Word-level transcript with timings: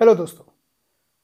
Hello 0.00 0.14
दोस्तों, 0.14 0.44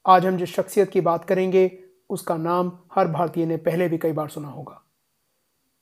आज 0.04 0.26
हम 0.26 0.36
जिस 0.36 0.54
शख्सियत 0.54 0.90
की 0.90 1.00
बात 1.00 1.24
करेंगे, 1.24 1.70
उसका 2.10 2.36
नाम 2.36 2.70
हर 2.94 3.08
भारतीय 3.08 3.46
ने 3.46 3.56
पहले 3.56 3.88
भी 3.88 3.98
कई 3.98 4.12
बार 4.12 4.28
सुना 4.28 4.48
होगा। 4.48 4.80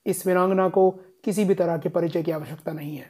इस 0.07 0.27
वीरांगना 0.27 0.69
को 0.69 0.91
किसी 1.25 1.45
भी 1.45 1.55
तरह 1.55 1.79
के 1.79 1.89
परिचय 1.89 2.23
की 2.23 2.31
आवश्यकता 2.31 2.73
नहीं 2.73 2.97
है। 2.97 3.07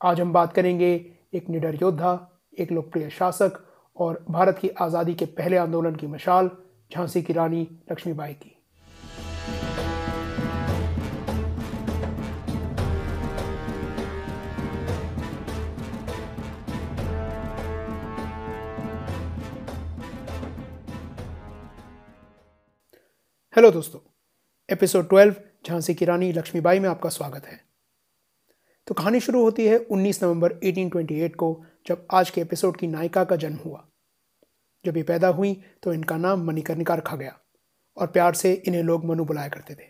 आज 0.00 0.20
हम 0.20 0.32
बात 0.32 0.52
करेंगे 0.52 0.90
एक 1.34 1.48
निडर 1.50 1.78
योद्धा, 1.82 2.42
एक 2.58 2.72
लोकप्रिय 2.72 3.10
शासक 3.10 3.62
और 3.96 4.24
भारत 4.30 4.58
की 4.58 4.68
आज़ादी 4.68 5.14
के 5.14 5.26
पहले 5.26 5.56
आंदोलन 5.56 5.96
की 5.96 6.06
मशाल, 6.06 6.50
झांसी 6.90 7.22
की 7.22 7.32
रानी 7.32 7.66
लक्ष्मीबाई 7.92 8.34
की। 8.34 8.55
हेलो 23.56 23.70
दोस्तों, 23.70 24.00
एपिसोड 24.72 25.08
12 25.08 25.34
झांसी 25.66 25.94
की 25.94 26.04
रानी 26.04 26.32
लक्ष्मीबाई 26.32 26.78
में 26.78 26.88
आपका 26.88 27.08
स्वागत 27.08 27.46
है। 27.46 27.60
तो 28.86 28.94
कहानी 28.94 29.20
शुरू 29.20 29.42
होती 29.42 29.66
है 29.66 29.78
19 29.78 30.24
नवंबर 30.24 30.52
1828 30.52 31.36
को, 31.36 31.64
जब 31.86 32.06
आज 32.12 32.30
के 32.30 32.40
एपिसोड 32.40 32.76
की 32.76 32.86
नायिका 32.86 33.24
का 33.24 33.36
जन्म 33.36 33.56
हुआ। 33.56 33.88
जब 34.84 34.96
ये 34.96 35.02
पैदा 35.02 35.28
हुई 35.28 35.62
तो 35.82 35.92
इनका 35.92 36.16
नाम 36.16 36.44
मणिकर्णिका 36.44 36.94
रखा 36.94 37.16
गया 37.16 37.38
और 37.96 38.06
प्यार 38.06 38.34
से 38.34 38.52
इन्हें 38.52 38.82
लोग 38.82 39.04
मनु 39.04 39.24
बुलाया 39.24 39.48
करते 39.48 39.74
थे। 39.74 39.88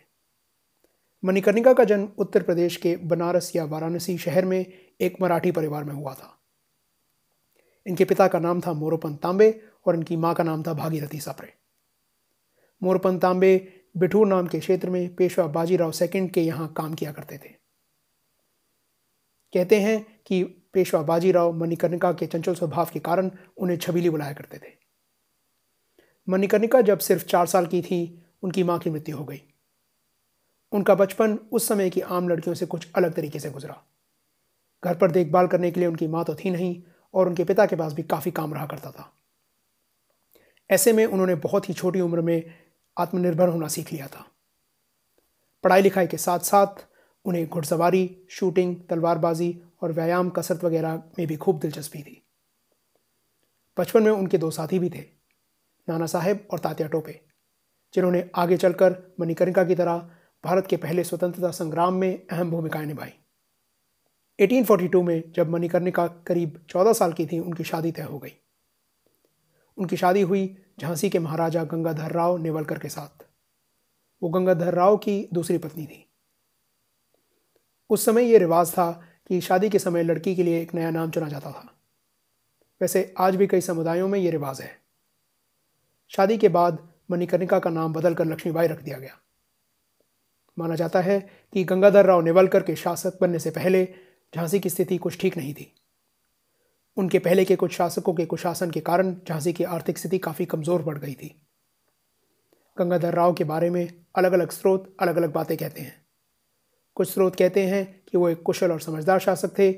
मणिकर्णिका 1.25 1.73
का 1.73 1.83
जन्म 1.83 2.09
उत्तर 2.17 2.43
प्रदेश 2.43 2.77
के 2.77 2.95
बनारस 2.95 3.55
या 3.55 3.65
वाराणसी 3.65 4.17
शहर 4.17 4.45
में 4.45 4.65
एक 5.01 5.21
मराठी 5.21 5.51
परिवार 5.51 5.83
में 5.83 5.93
हुआ 5.93 6.13
था। 6.13 6.39
इनके 7.87 8.05
पिता 8.05 8.27
का 8.27 8.39
नाम 8.39 8.61
था 8.61 8.73
मोरोपंत 8.73 9.21
तांबे 9.21 9.61
और 9.85 9.95
इनकी 9.95 10.15
माँ 10.17 10.35
का 10.35 10.43
नाम 10.43 10.63
था 10.63 10.73
भागीरथी 10.73 11.19
सापरे। 11.19 11.66
मोरपन 12.81 13.17
तांबे 13.19 13.57
बिठूर 13.97 14.27
नाम 14.27 14.47
के 14.47 14.59
क्षेत्र 14.59 14.89
में 14.89 15.15
पेशवा 15.15 15.47
बाजीराव 15.47 15.91
सेकंड 15.91 16.31
के 16.31 16.41
यहाँ 16.41 16.73
काम 16.73 16.93
किया 16.93 17.11
करते 17.11 17.37
थे। 17.37 17.49
कहते 19.53 19.79
हैं 19.81 20.05
कि 20.25 20.43
पेशवा 20.43 21.01
बाजीराव 21.01 21.53
मणिकर्णिका 21.53 22.11
के 22.11 22.25
चंचल 22.25 22.55
स्वभाव 22.55 22.89
के 22.93 22.99
कारण 22.99 23.31
उन्हें 23.57 23.77
छबीली 23.77 24.09
बुलाया 24.09 24.33
करते 24.33 24.57
थे। 24.57 24.73
मणिकर्णिका 26.27 26.81
जब 26.81 26.99
सिर्फ़ 26.99 27.25
चार 27.25 27.45
साल 27.45 27.65
की 27.65 27.81
थी, 27.81 28.23
उनकी 28.43 28.63
माँ 28.63 28.79
की 28.79 28.89
मृत्यु 28.89 29.17
हो 29.17 29.25
गई। 29.25 29.41
उनका 30.71 30.95
बचपन 30.95 31.37
उस 31.51 31.67
समय 31.67 31.89
की 31.89 32.01
आम 32.01 32.29
लड़कियों 32.29 32.55
से 32.55 32.65
कुछ 32.65 32.87
अलग 32.95 33.13
तरीके 33.13 33.39
से 33.39 33.49
गुजरा। 33.49 33.83
घर 34.83 34.95
पर 34.95 35.11
देखभाल 35.11 35.47
करने 35.47 35.71
के 35.71 35.79
लिए 35.79 35.89
उनकी 35.89 36.07
माँ 36.07 36.25
तो 36.25 36.35
थी 36.35 36.49
नहीं, 36.49 36.83
और 37.13 37.27
उनके 37.27 37.43
पिता 37.43 37.65
के 37.65 37.75
पास 37.75 37.93
भी 37.93 38.03
काफ़ी 38.03 38.31
काम 38.31 38.53
रहा 38.53 38.65
करता 38.65 38.91
था। 38.91 39.13
ऐसे 40.69 40.93
में 40.93 41.05
उन्होंने 41.05 41.35
बहुत 41.35 41.69
ही 41.69 41.73
छोटी 41.73 42.01
उम्र 42.01 42.21
में 42.21 42.66
आत्मनिर्भर 42.97 43.47
होना 43.49 43.67
सीख 43.67 43.93
लिया 43.93 44.07
था। 44.07 44.25
पढ़ाई 45.63 45.81
लिखाई 45.81 46.07
के 46.07 46.17
साथ 46.17 46.39
साथ 46.39 46.87
उन्हें 47.25 47.49
घुड़सवारी, 47.49 48.27
शूटिंग, 48.29 48.75
तलवारबाजी 48.89 49.61
और 49.81 49.91
व्यायाम 49.91 50.29
कसरत 50.29 50.63
वगैरह 50.63 51.03
में 51.19 51.27
भी 51.27 51.37
खूब 51.37 51.59
दिलचस्पी 51.59 52.03
थी। 52.03 52.27
बचपन 53.79 54.03
में 54.03 54.11
उनके 54.11 54.37
दो 54.37 54.51
साथी 54.51 54.79
भी 54.79 54.89
थे, 54.89 55.05
नाना 55.89 56.05
साहेब 56.05 56.47
और 56.51 56.59
तात्या 56.59 56.87
टोपे, 56.87 57.21
जिन्होंने 57.93 58.29
आगे 58.35 58.57
चलकर 58.57 59.15
मणिकर्णिका 59.19 59.63
की 59.63 59.75
तरह 59.75 60.09
भारत 60.43 60.67
के 60.67 60.77
पहले 60.77 61.03
स्वतंत्रता 61.03 61.51
संग्राम 61.51 61.93
में 61.93 62.27
अहम 62.27 62.51
भूमिकाएँ 62.51 62.85
निभाई। 62.85 63.13
1842 64.39 65.03
में 65.03 65.31
जब 65.31 65.49
मणिकर्णिका 65.49 66.07
करीब 66.07 66.65
14 66.69 66.93
साल 66.93 67.13
की 67.13 67.25
थी, 67.25 67.39
उनकी 67.39 67.63
शादी 67.63 67.91
तय 67.91 68.01
हो 68.01 68.19
गई। 68.19 68.33
उनकी 69.77 69.97
शादी 69.97 70.21
हुई 70.21 70.57
झांसी 70.79 71.09
के 71.09 71.19
महाराजा 71.19 71.63
गंगाधर 71.63 72.11
राव 72.11 72.37
नेवलकर 72.37 72.79
के 72.79 72.89
साथ। 72.89 73.25
वो 74.23 74.29
गंगाधर 74.29 74.73
राव 74.73 74.97
की 74.97 75.27
दूसरी 75.33 75.57
पत्नी 75.57 75.85
थी। 75.85 76.09
उस 77.89 78.05
समय 78.05 78.23
ये 78.23 78.37
रिवाज 78.37 78.71
था 78.71 78.91
कि 79.27 79.41
शादी 79.41 79.69
के 79.69 79.79
समय 79.79 80.03
लड़की 80.03 80.35
के 80.35 80.43
लिए 80.43 80.61
एक 80.61 80.75
नया 80.75 80.89
नाम 80.89 81.11
चुना 81.11 81.27
जाता 81.27 81.51
था। 81.51 81.73
वैसे 82.81 83.13
आज 83.17 83.35
भी 83.35 83.47
कई 83.47 83.61
समुदायों 83.61 84.07
में 84.07 84.19
ये 84.19 84.31
रिवाज 84.31 84.61
है। 84.61 84.81
शादी 86.09 86.37
के 86.37 86.49
बाद 86.49 86.89
मणिकर्णिका 87.11 87.59
का 87.59 87.69
नाम 87.69 87.93
बदलकर 87.93 88.25
लक्ष्मीबाई 88.25 88.67
रख 88.67 88.81
दिया 88.81 88.97
गया। 88.97 89.17
माना 90.59 90.75
जाता 90.75 91.01
है 91.01 91.29
कि 91.53 91.63
गंगाधर 91.63 92.05
राव 92.05 92.21
नेवलकर 92.21 92.63
के 92.63 92.75
शासक 92.75 93.17
बनने 93.21 93.39
से 93.39 93.49
पहले 93.49 93.93
झांसी 94.35 94.59
की 94.59 94.69
स्थिति 94.69 94.97
कुछ 94.97 95.19
ठीक 95.19 95.37
नहीं 95.37 95.53
थी। 95.53 95.75
उनके 96.97 97.19
पहले 97.19 97.45
के 97.45 97.55
कुछ 97.55 97.71
शासकों 97.71 98.13
के 98.13 98.25
कुशासन 98.25 98.71
के 98.71 98.79
कारण 98.79 99.15
झांसी 99.27 99.53
की 99.53 99.63
आर्थिक 99.63 99.97
स्थिति 99.97 100.17
काफ़ी 100.17 100.45
कमज़ोर 100.45 100.83
पड़ 100.83 100.97
गई 100.97 101.13
थी। 101.13 101.35
गंगाधर 102.77 103.13
राव 103.13 103.33
के 103.33 103.43
बारे 103.43 103.69
में 103.69 103.87
अलग 104.15 104.31
अलग 104.31 104.51
स्रोत 104.51 104.95
अलग 104.99 105.17
अलग 105.17 105.33
बातें 105.33 105.57
कहते 105.57 105.81
हैं। 105.81 105.95
कुछ 106.97 107.09
स्रोत 107.09 107.35
कहते 107.35 107.65
हैं 107.67 107.85
कि 108.11 108.17
वो 108.17 108.29
एक 108.29 108.41
कुशल 108.41 108.71
और 108.71 108.79
समझदार 108.79 109.19
शासक 109.19 109.57
थे, 109.59 109.71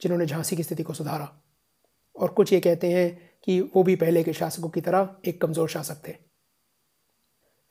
जिन्होंने 0.00 0.26
झांसी 0.26 0.56
की 0.56 0.62
स्थिति 0.62 0.82
को 0.82 0.92
सुधारा। 0.92 1.28
और 2.16 2.28
कुछ 2.28 2.52
ये 2.52 2.60
कहते 2.60 2.92
हैं 2.92 3.30
कि 3.42 3.60
वो 3.60 3.82
भी 3.82 3.96
पहले 3.96 4.22
के 4.24 4.32
शासकों 4.32 4.68
की 4.68 4.80
तरह 4.80 5.16
एक 5.24 5.40
कमज़ोर 5.42 5.68
शासक 5.68 6.08
थे। 6.08 6.12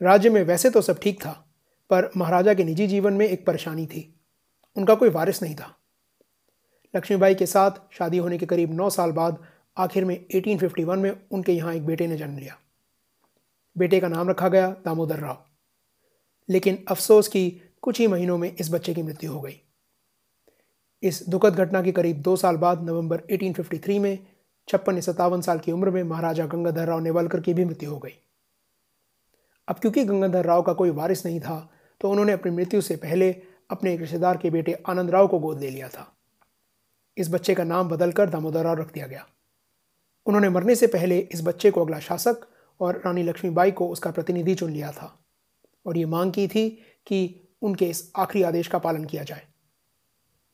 राज्य 0.01 0.29
में 0.29 0.43
वैसे 0.43 0.69
तो 0.69 0.81
सब 0.81 0.99
ठीक 0.99 1.21
था, 1.21 1.31
पर 1.89 2.09
महाराजा 2.17 2.53
के 2.53 2.63
निजी 2.63 2.87
जीवन 2.87 3.13
में 3.13 3.27
एक 3.27 3.45
परेशानी 3.45 3.85
थी। 3.85 4.21
उनका 4.75 4.95
कोई 4.95 5.09
वारिस 5.09 5.41
नहीं 5.43 5.55
था। 5.55 5.75
लक्ष्मीबाई 6.95 7.35
के 7.35 7.45
साथ 7.45 7.71
शादी 7.91 8.17
होने 8.17 8.37
के 8.37 8.45
करीब 8.45 8.73
नौ 8.73 8.89
साल 8.89 9.11
बाद, 9.11 9.43
आखिर 9.77 10.05
में 10.05 10.25
1851 10.33 10.99
में 10.99 11.11
उनके 11.31 11.51
यहाँ 11.51 11.73
एक 11.73 11.85
बेटे 11.85 12.07
ने 12.07 12.17
जन्म 12.17 12.37
लिया। 12.37 12.57
बेटे 13.77 13.99
का 13.99 14.07
नाम 14.07 14.29
रखा 14.29 14.49
गया 14.49 14.71
दामोदर 14.85 15.19
राव। 15.19 15.45
लेकिन 16.49 16.85
अफसोस 16.87 17.27
की 17.27 17.61
कुछ 17.81 17.99
ही 17.99 18.07
महीनों 18.07 18.37
में 18.37 18.55
इस 18.59 18.71
बच्चे 18.73 18.93
की 18.93 19.03
मृत्यु 19.03 19.31
हो 19.31 19.41
गई। 19.41 19.61
इस 21.03 21.29
दुखद 21.29 21.53
घटना 21.53 21.81
के 21.81 21.91
करीब 21.91 22.21
दो 22.21 22.35
साल 22.35 22.57
बाद 22.57 22.83
नवंबर 22.83 23.21
1853 23.31 23.99
में, 23.99 24.19
छप्पन 24.67 24.95
या 24.95 25.01
सत्तावन 25.01 25.41
साल 25.41 25.59
की 25.59 25.71
उम्र 25.71 25.89
में 25.89 26.03
महाराजा 26.03 26.45
गंगाधर 26.45 26.87
राव 26.87 26.99
नेवालकर 26.99 27.39
की 27.39 27.53
भी 27.53 27.65
मृत्यु 27.65 27.89
हो 27.89 27.99
गई। 27.99 28.13
अब 29.67 29.75
क्योंकि 29.75 30.03
गंगाधर 30.05 30.45
राव 30.45 30.61
का 30.61 30.73
कोई 30.73 30.89
वारिस 30.89 31.25
नहीं 31.25 31.39
था 31.39 31.69
तो 32.01 32.09
उन्होंने 32.09 32.31
अपनी 32.31 32.51
मृत्यु 32.51 32.81
से 32.81 32.95
पहले 32.95 33.31
अपने 33.69 33.93
एक 33.93 33.99
रिश्तेदार 33.99 34.37
के 34.37 34.49
बेटे 34.49 34.73
आनंद 34.87 35.09
राव 35.09 35.27
को 35.27 35.39
गोद 35.39 35.59
ले 35.59 35.69
लिया 35.69 35.89
था। 35.89 36.17
इस 37.17 37.29
बच्चे 37.31 37.53
का 37.55 37.63
नाम 37.63 37.89
बदलकर 37.89 38.29
दामोदर 38.29 38.63
राव 38.63 38.79
रख 38.79 38.93
दिया 38.93 39.07
गया। 39.07 39.25
उन्होंने 40.25 40.49
मरने 40.49 40.75
से 40.75 40.87
पहले 40.87 41.19
इस 41.19 41.41
बच्चे 41.43 41.71
को 41.71 41.85
अगला 41.85 41.99
शासक 41.99 42.47
और 42.79 43.01
रानी 43.05 43.23
लक्ष्मीबाई 43.23 43.71
को 43.71 43.87
उसका 43.87 44.11
प्रतिनिधि 44.11 44.55
चुन 44.55 44.71
लिया 44.71 44.91
था 44.91 45.17
और 45.85 45.97
ये 45.97 46.05
मांग 46.05 46.31
की 46.31 46.47
थी 46.47 46.69
कि 47.07 47.49
उनके 47.61 47.85
इस 47.85 48.11
आखिरी 48.17 48.43
आदेश 48.43 48.67
का 48.67 48.77
पालन 48.79 49.05
किया 49.05 49.23
जाए। 49.23 49.47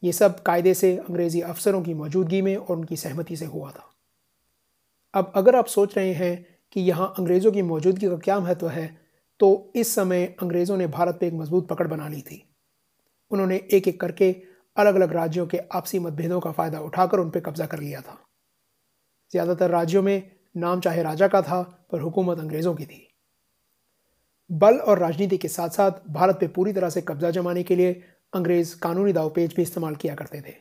ये 0.03 0.11
सब 0.11 0.41
कायदे 0.43 0.73
से 0.73 0.95
अंग्रेज़ी 0.97 1.41
अफसरों 1.41 1.81
की 1.83 1.93
मौजूदगी 1.93 2.41
में 2.41 2.55
और 2.55 2.77
उनकी 2.77 2.97
सहमति 2.97 3.35
से 3.35 3.45
हुआ 3.45 3.71
था। 3.71 3.89
अब 5.13 5.31
अगर 5.35 5.55
आप 5.55 5.67
सोच 5.67 5.97
रहे 5.97 6.13
हैं 6.13 6.45
कि 6.75 6.81
यहाँ 6.81 7.13
अंग्रेज़ों 7.19 7.51
की 7.51 7.61
मौजूदगी 7.61 8.07
का 8.07 8.17
क्या 8.17 8.39
महत्व 8.39 8.69
है 8.69 8.87
तो 9.39 9.71
इस 9.75 9.93
समय 9.95 10.25
अंग्रेज़ों 10.41 10.77
ने 10.77 10.87
भारत 10.87 11.15
पर 11.15 11.25
एक 11.25 11.33
मज़बूत 11.33 11.67
पकड़ 11.67 11.87
बना 11.87 12.07
ली 12.07 12.21
थी। 12.21 12.43
उन्होंने 13.31 13.55
एक 13.71 13.87
एक 13.87 13.99
करके 14.01 14.35
अलग 14.77 14.95
अलग 14.95 15.13
राज्यों 15.13 15.45
के 15.47 15.57
आपसी 15.71 15.99
मतभेदों 15.99 16.39
का 16.39 16.51
फ़ायदा 16.51 16.79
उठाकर 16.79 17.19
उन 17.19 17.29
पर 17.29 17.39
कब्जा 17.39 17.65
कर 17.65 17.79
लिया 17.79 18.01
था। 18.01 18.17
ज़्यादातर 19.31 19.69
राज्यों 19.69 20.03
में 20.03 20.31
नाम 20.55 20.79
चाहे 20.79 21.03
राजा 21.03 21.27
का 21.27 21.41
था, 21.41 21.61
पर 21.91 22.01
हुकूमत 22.01 22.39
अंग्रेज़ों 22.39 22.75
की 22.75 22.85
थी। 22.85 23.03
बल 24.49 24.77
और 24.79 24.99
राजनीति 24.99 25.37
के 25.37 25.47
साथ 25.47 25.69
साथ 25.69 25.91
भारत 26.11 26.37
पे 26.39 26.47
पूरी 26.47 26.73
तरह 26.73 26.89
से 26.89 27.01
कब्जा 27.01 27.31
जमाने 27.31 27.63
के 27.63 27.75
लिए 27.75 27.91
अंग्रेज़ 28.33 28.75
कानूनी 28.79 29.13
दावपेच 29.13 29.55
भी 29.55 29.61
इस्तेमाल 29.61 29.95
किया 29.95 30.15
करते 30.15 30.41
थे। 30.41 30.53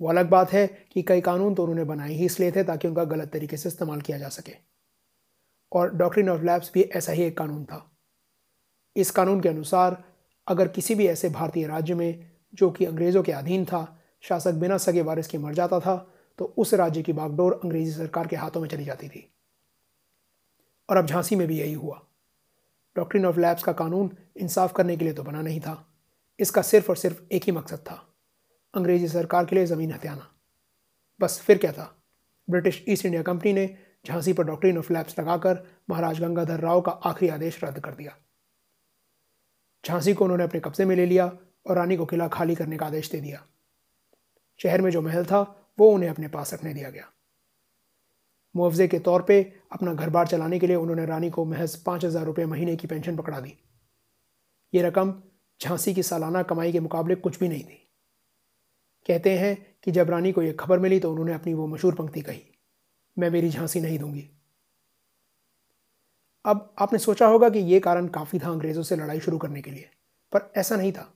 वो 0.00 0.08
अलग 0.08 0.28
बात 0.30 0.52
है 0.52 0.66
कि 0.92 1.02
कई 1.02 1.20
कानून 1.20 1.54
तो 1.54 1.62
उन्होंने 1.62 1.84
बनाए 1.84 2.12
ही 2.12 2.24
इसलिए 2.24 2.52
थे 2.52 2.64
ताकि 2.64 2.88
उनका 2.88 3.04
गलत 3.06 3.30
तरीके 3.32 3.56
से 3.56 3.68
इस्तेमाल 3.68 4.00
किया 4.00 4.18
जा 4.18 4.28
सके। 4.28 4.52
और 5.72 5.94
डॉक्ट्रिन 5.94 6.28
ऑफ़ 6.30 6.42
लैब्स 6.42 6.70
भी 6.74 6.82
ऐसा 6.82 7.12
ही 7.12 7.22
एक 7.22 7.36
कानून 7.38 7.64
था। 7.64 7.86
इस 8.96 9.10
कानून 9.10 9.40
के 9.40 9.48
अनुसार 9.48 10.02
अगर 10.46 10.68
किसी 10.68 10.94
भी 10.94 11.06
ऐसे 11.06 11.28
भारतीय 11.30 11.66
राज्य 11.66 11.94
में 11.94 12.30
जो 12.54 12.70
कि 12.70 12.84
अंग्रेज़ों 12.84 13.22
के 13.22 13.32
अधीन 13.32 13.64
था, 13.64 13.98
शासक 14.22 14.54
बिना 14.54 14.78
सगे 14.78 15.02
वारिस 15.02 15.26
के 15.26 15.38
मर 15.38 15.54
जाता 15.54 15.80
था 15.80 15.96
तो 16.38 16.44
उस 16.56 16.72
राज्य 16.74 17.02
की 17.02 17.12
बागडोर 17.12 17.60
अंग्रेज़ी 17.64 17.92
सरकार 17.92 18.26
के 18.26 18.36
हाथों 18.36 18.60
में 18.60 18.68
चली 18.68 18.84
जाती 18.84 19.08
थी। 19.08 19.26
और 20.88 20.96
अब 20.96 21.06
झांसी 21.06 21.36
में 21.36 21.46
भी 21.48 21.58
यही 21.58 21.72
हुआ। 21.72 22.00
डॉक्ट्रिन 22.96 23.26
ऑफ़ 23.26 23.38
लैब्स 23.38 23.62
का 23.62 23.72
कानून 23.72 24.10
इंसाफ 24.36 24.72
करने 24.72 24.96
के 24.96 25.04
लिए 25.04 25.14
तो 25.14 25.22
बना 25.22 25.42
नहीं 25.42 25.60
था। 25.60 25.86
इसका 26.38 26.62
सिर्फ़ 26.62 26.88
और 26.88 26.96
सिर्फ़ 26.96 27.22
एक 27.32 27.44
ही 27.44 27.52
मकसद 27.52 27.78
था, 27.80 27.94
अंग्रेज़ी 28.74 29.08
सरकार 29.08 29.44
के 29.44 29.56
लिए 29.56 29.66
ज़मीन 29.66 29.92
हथियाना। 29.92 30.26
बस 31.20 31.40
फिर 31.40 31.58
क्या 31.58 31.72
था? 31.72 31.94
ब्रिटिश 32.48 32.84
ईस्ट 32.88 33.06
इंडिया 33.06 33.22
कंपनी 33.22 33.52
ने 33.52 33.66
झांसी 34.06 34.32
पर 34.32 34.44
डॉक्ट्रिन 34.44 34.78
ऑफ़ 34.78 34.92
लैब्स 34.92 35.18
लगाकर 35.18 35.62
महाराज 35.90 36.20
गंगाधर 36.20 36.60
राव 36.60 36.80
का 36.80 36.92
आखिरी 36.92 37.30
आदेश 37.30 37.62
रद्द 37.64 37.78
कर 37.80 37.94
दिया। 37.94 38.16
झांसी 39.84 40.14
को 40.14 40.24
उन्होंने 40.24 40.44
अपने 40.44 40.60
कब्जे 40.60 40.84
में 40.84 40.94
ले 40.96 41.06
लिया 41.06 41.30
और 41.66 41.76
रानी 41.76 41.96
को 41.96 42.04
किला 42.06 42.28
खाली 42.28 42.54
करने 42.54 42.76
का 42.76 42.86
आदेश 42.86 43.10
दे 43.10 43.20
दिया। 43.20 43.44
शहर 44.60 44.82
में 44.82 44.90
जो 44.90 45.02
महल 45.02 45.24
था, 45.24 45.40
वो 45.78 45.90
उन्हें 45.90 46.10
अपने 46.10 46.28
पास 46.28 46.54
रखने 46.54 46.74
दिया 46.74 46.90
गया। 46.90 47.10
मुआवजे 48.54 48.86
के 48.88 48.98
तौर 48.98 49.22
पे 49.22 49.40
अपना 49.72 49.92
घर 49.94 50.10
बार 50.10 50.26
चलाने 50.26 50.58
के 50.58 50.66
लिए 50.66 50.76
उन्होंने 50.76 51.04
रानी 51.06 51.30
को 51.30 51.44
महज 51.44 51.76
पाँच 51.82 52.04
हज़ार 52.04 52.24
रुपये 52.24 52.46
महीने 52.46 52.76
की 52.76 52.86
पेंशन 52.86 53.16
पकड़ा 53.16 53.40
दी। 53.40 53.52
ये 54.72 54.82
रकम 54.82 55.14
झांसी 55.60 55.94
की 55.94 56.02
सालाना 56.02 56.42
कमाई 56.42 56.72
के 56.72 56.80
मुकाबले 56.80 57.14
कुछ 57.16 57.38
भी 57.38 57.48
नहीं 57.48 57.62
थी। 57.62 57.78
कहते 59.06 59.38
हैं 59.38 59.56
कि 59.84 59.90
जब 59.90 60.10
रानी 60.10 60.32
को 60.32 60.42
यह 60.42 60.54
खबर 60.60 60.78
मिली 60.78 60.98
तो 61.00 61.10
उन्होंने 61.10 61.32
अपनी 61.32 61.54
वो 61.54 61.66
मशहूर 61.66 61.94
पंक्ति 61.94 62.20
कही, 62.20 62.42
मैं 63.16 63.30
मेरी 63.30 63.50
झांसी 63.50 63.80
नहीं 63.80 63.98
दूँगी। 63.98 64.28
अब 66.44 66.74
आपने 66.78 66.98
सोचा 66.98 67.26
होगा 67.26 67.48
कि 67.50 67.58
यह 67.64 67.80
कारण 67.80 68.08
काफ़ी 68.08 68.38
था 68.38 68.50
अंग्रेज़ों 68.50 68.82
से 68.82 68.96
लड़ाई 68.96 69.20
शुरू 69.20 69.38
करने 69.38 69.62
के 69.62 69.70
लिए, 69.70 69.90
पर 70.32 70.52
ऐसा 70.56 70.76
नहीं 70.76 70.92
था। 70.92 71.12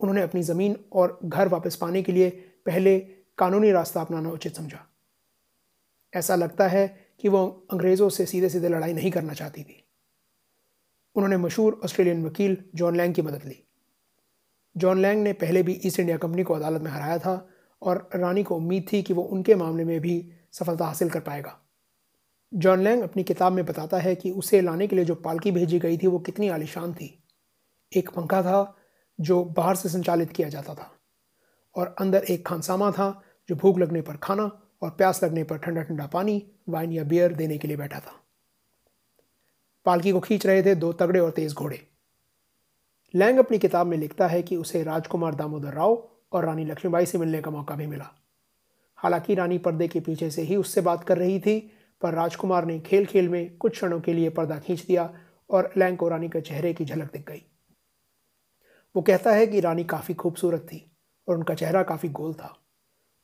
उन्होंने 0.00 0.22
अपनी 0.22 0.42
ज़मीन 0.42 0.76
और 0.92 1.18
घर 1.24 1.48
वापस 1.48 1.76
पाने 1.76 2.02
के 2.02 2.12
लिए 2.12 2.30
पहले 2.66 2.98
कानूनी 3.38 3.70
रास्ता 3.72 4.00
अपनाना 4.00 4.30
उचित 4.30 4.56
समझा। 4.56 4.86
ऐसा 6.14 6.34
लगता 6.34 6.68
है 6.68 7.12
कि 7.20 7.28
वो 7.28 7.66
अंग्रेज़ों 7.72 8.08
से 8.08 8.26
सीधे 8.26 8.48
सीधे 8.48 8.68
लड़ाई 8.68 8.92
नहीं 8.92 9.10
करना 9.10 9.32
चाहती 9.32 9.62
थी। 9.62 9.84
उन्होंने 11.16 11.36
मशहूर 11.36 11.80
ऑस्ट्रेलियन 11.84 12.26
वकील 12.26 12.64
जॉन 12.74 12.96
लैंग 12.96 13.14
की 13.14 13.22
मदद 13.22 13.44
ली। 13.44 13.64
जॉन 14.76 14.98
लैंग 15.02 15.22
ने 15.22 15.32
पहले 15.32 15.62
भी 15.62 15.80
ईस्ट 15.84 16.00
इंडिया 16.00 16.16
कंपनी 16.16 16.42
को 16.42 16.54
अदालत 16.54 16.82
में 16.82 16.90
हराया 16.90 17.18
था 17.18 17.48
और 17.82 18.10
रानी 18.14 18.42
को 18.42 18.56
उम्मीद 18.56 18.86
थी 18.92 19.02
कि 19.02 19.12
वो 19.12 19.22
उनके 19.22 19.54
मामले 19.54 19.84
में 19.84 20.00
भी 20.00 20.32
सफलता 20.52 20.84
हासिल 20.84 21.10
कर 21.10 21.20
पाएगा। 21.20 21.60
जॉन 22.54 22.80
लैंग 22.80 23.02
अपनी 23.02 23.22
किताब 23.22 23.52
में 23.52 23.64
बताता 23.66 23.98
है 23.98 24.14
कि 24.14 24.30
उसे 24.30 24.60
लाने 24.60 24.86
के 24.86 24.96
लिए 24.96 25.04
जो 25.04 25.14
पालकी 25.14 25.50
भेजी 25.50 25.78
गई 25.78 25.98
थी 25.98 26.06
वो 26.06 26.18
कितनी 26.18 26.48
आलिशान 26.48 26.94
थी। 26.94 27.24
एक 27.96 28.10
पंखा 28.10 28.42
था 28.42 28.76
जो 29.20 29.44
बाहर 29.44 29.76
से 29.76 29.88
संचालित 29.88 30.30
किया 30.30 30.48
जाता 30.48 30.74
था। 30.74 30.92
और 31.74 31.96
अंदर 32.00 32.24
एक 32.24 32.46
खानसामा 32.46 32.90
था 32.90 33.22
जो 33.48 33.56
भूख 33.56 33.78
लगने 33.78 34.02
पर 34.02 34.16
खाना 34.16 34.62
और 34.82 34.90
प्यास 34.90 35.24
लगने 35.24 35.44
पर 35.44 35.58
ठंडा 35.58 35.82
ठंडा 35.82 36.06
पानी, 36.06 36.50
वाइन 36.68 36.92
या 36.92 37.04
बियर 37.04 37.34
देने 37.34 37.58
के 37.58 37.68
लिए 37.68 37.76
बैठा 37.76 38.00
था। 38.00 38.12
पालकी 39.84 40.12
को 40.12 40.20
खींच 40.20 40.46
रहे 40.46 40.62
थे 40.62 40.74
दो 40.74 40.92
तगड़े 40.92 41.20
और 41.20 41.30
तेज 41.30 41.54
घोड़े। 41.54 41.86
लैंग 43.14 43.38
अपनी 43.38 43.58
किताब 43.58 43.86
में 43.86 43.98
लिखता 43.98 44.26
है 44.26 44.42
कि 44.42 44.56
उसे 44.56 44.82
राजकुमार 44.82 45.34
दामोदर 45.34 45.74
राव 45.74 46.08
और 46.32 46.44
रानी 46.44 46.64
लक्ष्मीबाई 46.64 47.06
से 47.06 47.18
मिलने 47.18 47.40
का 47.40 47.50
मौका 47.50 47.74
भी 47.74 47.86
मिला। 47.86 48.10
हालाँकि 48.96 49.34
रानी 49.34 49.58
पर्दे 49.58 49.88
के 49.88 50.00
पीछे 50.00 50.30
से 50.30 50.42
ही 50.42 50.56
उससे 50.56 50.80
बात 50.80 51.04
कर 51.04 51.18
रही 51.18 51.40
थी, 51.40 51.72
पर 52.00 52.14
राजकुमार 52.14 52.64
ने 52.64 52.80
खेल 52.80 53.06
खेल 53.06 53.28
में 53.28 53.56
कुछ 53.56 53.72
क्षणों 53.72 54.00
के 54.00 54.12
लिए 54.12 54.30
पर्दा 54.30 54.58
खींच 54.58 54.86
दिया 54.86 55.14
और 55.50 55.72
लैंग 55.76 55.98
को 55.98 56.08
रानी 56.08 56.28
के 56.28 56.40
चेहरे 56.40 56.74
की 56.74 56.84
झलक 56.84 57.12
दिख 57.12 57.28
गई। 57.28 57.49
वो 58.94 59.02
कहता 59.02 59.32
है 59.32 59.46
कि 59.46 59.60
रानी 59.60 59.84
काफ़ी 59.86 60.14
खूबसूरत 60.14 60.60
थी 60.62 60.84
और 61.28 61.36
उनका 61.36 61.54
चेहरा 61.54 61.82
काफ़ी 61.82 62.08
गोल 62.10 62.32
था। 62.34 62.54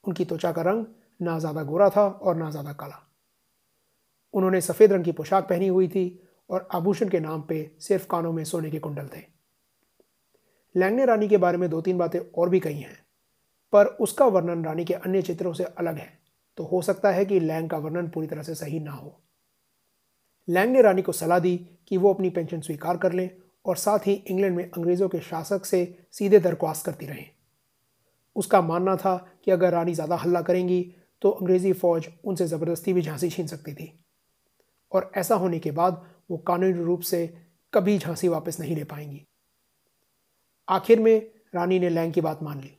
उनकी 0.04 0.24
त्वचा 0.24 0.52
का 0.52 0.62
रंग 0.62 0.84
ना 1.20 1.38
ज़्यादा 1.38 1.62
गोरा 1.62 1.88
था 1.90 2.06
और 2.06 2.36
ना 2.36 2.50
ज़्यादा 2.50 2.72
काला। 2.72 3.02
उन्होंने 4.34 4.60
सफ़ेद 4.60 4.92
रंग 4.92 5.04
की 5.04 5.12
पोशाक 5.12 5.48
पहनी 5.48 5.68
हुई 5.68 5.88
थी 5.88 6.20
और 6.50 6.68
आभूषण 6.74 7.08
के 7.08 7.20
नाम 7.20 7.42
पे 7.42 7.70
सिर्फ़ 7.80 8.06
कानों 8.06 8.32
में 8.32 8.42
सोने 8.44 8.70
के 8.70 8.78
कुंडल 8.78 9.08
थे। 9.08 9.22
लैंग 10.74 10.96
ने 10.96 11.04
रानी 11.04 11.28
के 11.28 11.36
बारे 11.36 11.58
में 11.58 11.68
दो 11.70 11.80
तीन 11.80 11.98
बातें 11.98 12.18
और 12.20 12.48
भी 12.48 12.60
कही 12.60 12.80
हैं, 12.80 12.98
पर 13.72 13.86
उसका 13.86 14.26
वर्णन 14.26 14.64
रानी 14.64 14.84
के 14.84 14.94
अन्य 14.94 15.22
चित्रों 15.22 15.52
से 15.52 15.64
अलग 15.64 15.98
है। 15.98 16.08
तो 16.58 16.64
हो 16.64 16.82
सकता 16.82 17.10
है 17.10 17.24
कि 17.24 17.40
लैंग 17.40 17.70
का 17.70 17.78
वर्णन 17.78 18.08
पूरी 18.08 18.26
तरह 18.26 18.42
से 18.42 18.54
सही 18.54 18.80
ना 18.80 18.92
हो। 18.92 19.20
लैंग 20.48 20.72
ने 20.72 20.82
रानी 20.82 21.02
को 21.02 21.12
सलाह 21.12 21.38
दी 21.38 21.56
कि 21.88 21.96
वो 21.96 22.12
अपनी 22.14 22.30
पेंशन 22.30 22.60
स्वीकार 22.60 22.96
कर 22.96 23.12
लें 23.12 23.28
और 23.66 23.76
साथ 23.76 24.06
ही 24.06 24.12
इंग्लैंड 24.14 24.56
में 24.56 24.64
अंग्रेज़ों 24.64 25.08
के 25.08 25.20
शासक 25.22 25.64
से 25.64 25.86
सीधे 26.12 26.38
दरख्वास्त 26.40 26.86
करती 26.86 27.06
रहें। 27.06 27.26
उसका 28.36 28.60
मानना 28.62 28.96
था 28.96 29.16
कि 29.44 29.50
अगर 29.50 29.72
रानी 29.72 29.94
ज़्यादा 29.94 30.16
हल्ला 30.16 30.42
करेंगी 30.42 30.82
तो 31.22 31.30
अंग्रेज़ी 31.30 31.72
फ़ौज 31.74 32.08
उनसे 32.24 32.46
ज़बरदस्ती 32.46 32.92
भी 32.92 33.02
झांसी 33.02 33.30
छीन 33.30 33.46
सकती 33.46 33.74
थी। 33.74 33.92
और 34.92 35.10
ऐसा 35.16 35.34
होने 35.34 35.58
के 35.58 35.70
बाद 35.70 36.04
वो 36.30 36.36
कानूनी 36.38 36.72
रूप 36.74 37.00
से 37.02 37.26
कभी 37.72 37.96
झांसी 37.98 38.28
वापस 38.28 38.60
नहीं 38.60 38.76
ले 38.76 38.84
पाएँगी। 38.84 39.26
आखिर 40.68 41.00
में 41.00 41.30
रानी 41.54 41.78
ने 41.78 41.88
लैंग 41.88 42.12
की 42.12 42.20
बात 42.20 42.42
मान 42.42 42.60
ली, 42.60 42.70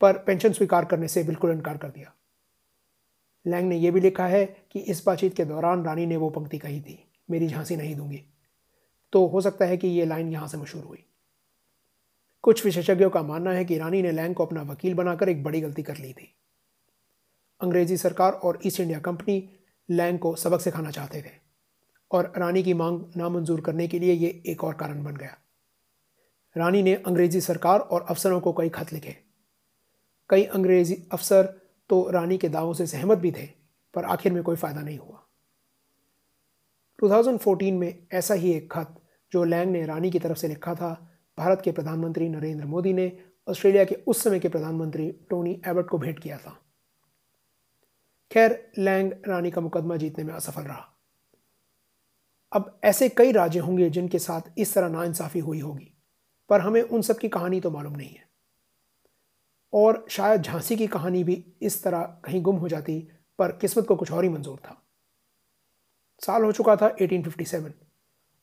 पर 0.00 0.18
पेंशन 0.18 0.52
स्वीकार 0.52 0.84
करने 0.84 1.08
से 1.08 1.22
बिल्कुल 1.24 1.52
इनकार 1.52 1.76
कर 1.76 1.88
दिया। 1.88 2.12
लैंग 3.46 3.68
ने 3.68 3.76
यह 3.76 3.92
भी 3.92 4.00
लिखा 4.00 4.26
है 4.26 4.44
कि 4.72 4.80
इस 4.80 5.02
बातचीत 5.06 5.36
के 5.36 5.44
दौरान 5.44 5.84
रानी 5.84 6.06
ने 6.06 6.16
वो 6.16 6.28
पंक्ति 6.30 6.58
कही 6.58 6.80
थी, 6.80 6.98
मेरी 7.28 7.48
झांसी 7.48 7.76
नहीं 7.76 7.94
दूँगी। 7.96 8.24
तो 9.12 9.26
हो 9.26 9.40
सकता 9.40 9.64
है 9.64 9.76
कि 9.76 9.88
ये 9.88 10.04
लाइन 10.06 10.32
यहाँ 10.32 10.48
से 10.48 10.58
मशहूर 10.58 10.84
हुई। 10.84 11.04
कुछ 12.44 12.64
विशेषज्ञों 12.64 13.10
का 13.10 13.22
मानना 13.22 13.50
है 13.50 13.64
कि 13.64 13.78
रानी 13.78 14.02
ने 14.02 14.12
लैंग 14.12 14.34
को 14.34 14.44
अपना 14.46 14.62
वकील 14.62 14.94
बनाकर 14.94 15.28
एक 15.28 15.42
बड़ी 15.44 15.60
गलती 15.60 15.82
कर 15.82 15.96
ली 15.96 16.12
थी। 16.12 16.34
अंग्रेज़ी 17.60 17.96
सरकार 17.96 18.32
और 18.32 18.58
ईस्ट 18.66 18.80
इंडिया 18.80 18.98
कंपनी 19.00 19.42
लैंग 19.88 20.18
को 20.18 20.34
सबक 20.36 20.60
सिखाना 20.60 20.90
चाहते 20.90 21.22
थे 21.22 21.30
और 22.10 22.32
रानी 22.36 22.62
की 22.62 22.74
मांग 22.74 23.00
नामंजूर 23.16 23.60
करने 23.60 23.88
के 23.88 23.98
लिए 23.98 24.12
ये 24.12 24.28
एक 24.46 24.64
और 24.64 24.74
कारण 24.74 25.02
बन 25.04 25.16
गया। 25.16 25.36
रानी 26.56 26.82
ने 26.82 26.94
अंग्रेज़ी 26.96 27.40
सरकार 27.40 27.80
और 27.80 28.06
अफसरों 28.10 28.40
को 28.40 28.52
कई 28.52 28.68
खत 28.68 28.92
लिखे। 28.92 29.16
कई 30.30 30.44
अंग्रेज़ी 30.44 30.96
अफसर 31.12 31.46
तो 31.90 32.08
रानी 32.10 32.38
के 32.38 32.48
दावों 32.48 32.72
से 32.74 32.86
सहमत 32.86 33.18
भी 33.18 33.30
थे, 33.32 33.46
पर 33.94 34.04
आखिर 34.04 34.32
में 34.32 34.42
कोई 34.42 34.56
फ़ायदा 34.56 34.80
नहीं 34.80 34.98
हुआ। 34.98 35.22
2014 37.02 37.72
में 37.72 38.06
ऐसा 38.12 38.34
ही 38.34 38.52
एक 38.52 38.72
खत 38.72 39.02
जो 39.32 39.44
लैंग 39.44 39.70
ने 39.70 39.86
रानी 39.86 40.10
की 40.10 40.18
तरफ़ 40.18 40.38
से 40.38 40.48
लिखा 40.48 40.74
था, 40.74 41.20
भारत 41.38 41.62
के 41.64 41.72
प्रधानमंत्री 41.72 42.28
नरेंद्र 42.28 42.64
मोदी 42.64 42.92
ने, 42.92 43.18
ऑस्ट्रेलिया 43.48 43.84
के 43.84 43.94
उस 43.94 44.22
समय 44.22 44.40
के 44.40 44.48
प्रधानमंत्री 44.48 45.12
टोनी 45.12 45.62
एबर्ट 45.66 45.86
को 45.86 45.98
भेंट 45.98 46.18
किया 46.18 46.38
था। 46.38 46.58
खैर, 48.32 48.72
लैंग 48.78 49.12
रानी 49.28 49.50
का 49.50 49.60
मुकदमा 49.60 49.96
जीतने 49.96 50.24
में 50.24 50.34
असफल 50.34 50.62
रहा। 50.62 50.98
अब 52.52 52.80
ऐसे 52.84 53.08
कई 53.08 53.32
राज्य 53.32 53.58
होंगे 53.58 53.90
जिनके 53.90 54.18
साथ 54.18 54.40
इस 54.58 54.74
तरह 54.74 54.88
नाइंसाफ़ी 54.88 55.40
हुई 55.40 55.60
होगी, 55.60 55.94
पर 56.48 56.60
हमें 56.60 56.82
उन 56.82 57.02
सब 57.02 57.18
की 57.18 57.28
कहानी 57.28 57.60
तो 57.60 57.70
मालूम 57.70 57.96
नहीं 57.96 58.10
है। 58.10 58.28
और 59.72 60.06
शायद 60.10 60.42
झांसी 60.42 60.76
की 60.76 60.86
कहानी 60.86 61.24
भी 61.24 61.52
इस 61.62 61.82
तरह 61.82 62.02
कहीं 62.02 62.42
गुम 62.42 62.56
हो 62.56 62.68
जाती, 62.68 63.08
पर 63.38 63.52
किस्मत 63.52 63.86
को 63.86 63.96
कुछ 63.96 64.12
और 64.12 64.24
ही 64.24 64.30
मंजूर 64.30 64.58
था। 64.58 64.87
साल 66.22 66.44
हो 66.44 66.52
चुका 66.52 66.76
था 66.76 66.88
1857 67.00 67.72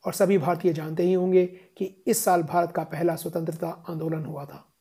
और 0.06 0.14
सभी 0.14 0.38
भारतीय 0.38 0.74
जानते 0.74 1.04
ही 1.04 1.14
होंगे 1.14 1.46
कि 1.46 2.04
इस 2.08 2.24
साल 2.24 2.44
भारत 2.44 2.72
का 2.72 2.84
पहला 2.84 3.16
स्वतंत्रता 3.16 3.70
आंदोलन 3.90 4.26
हुआ 4.26 4.46
था। 4.46 4.72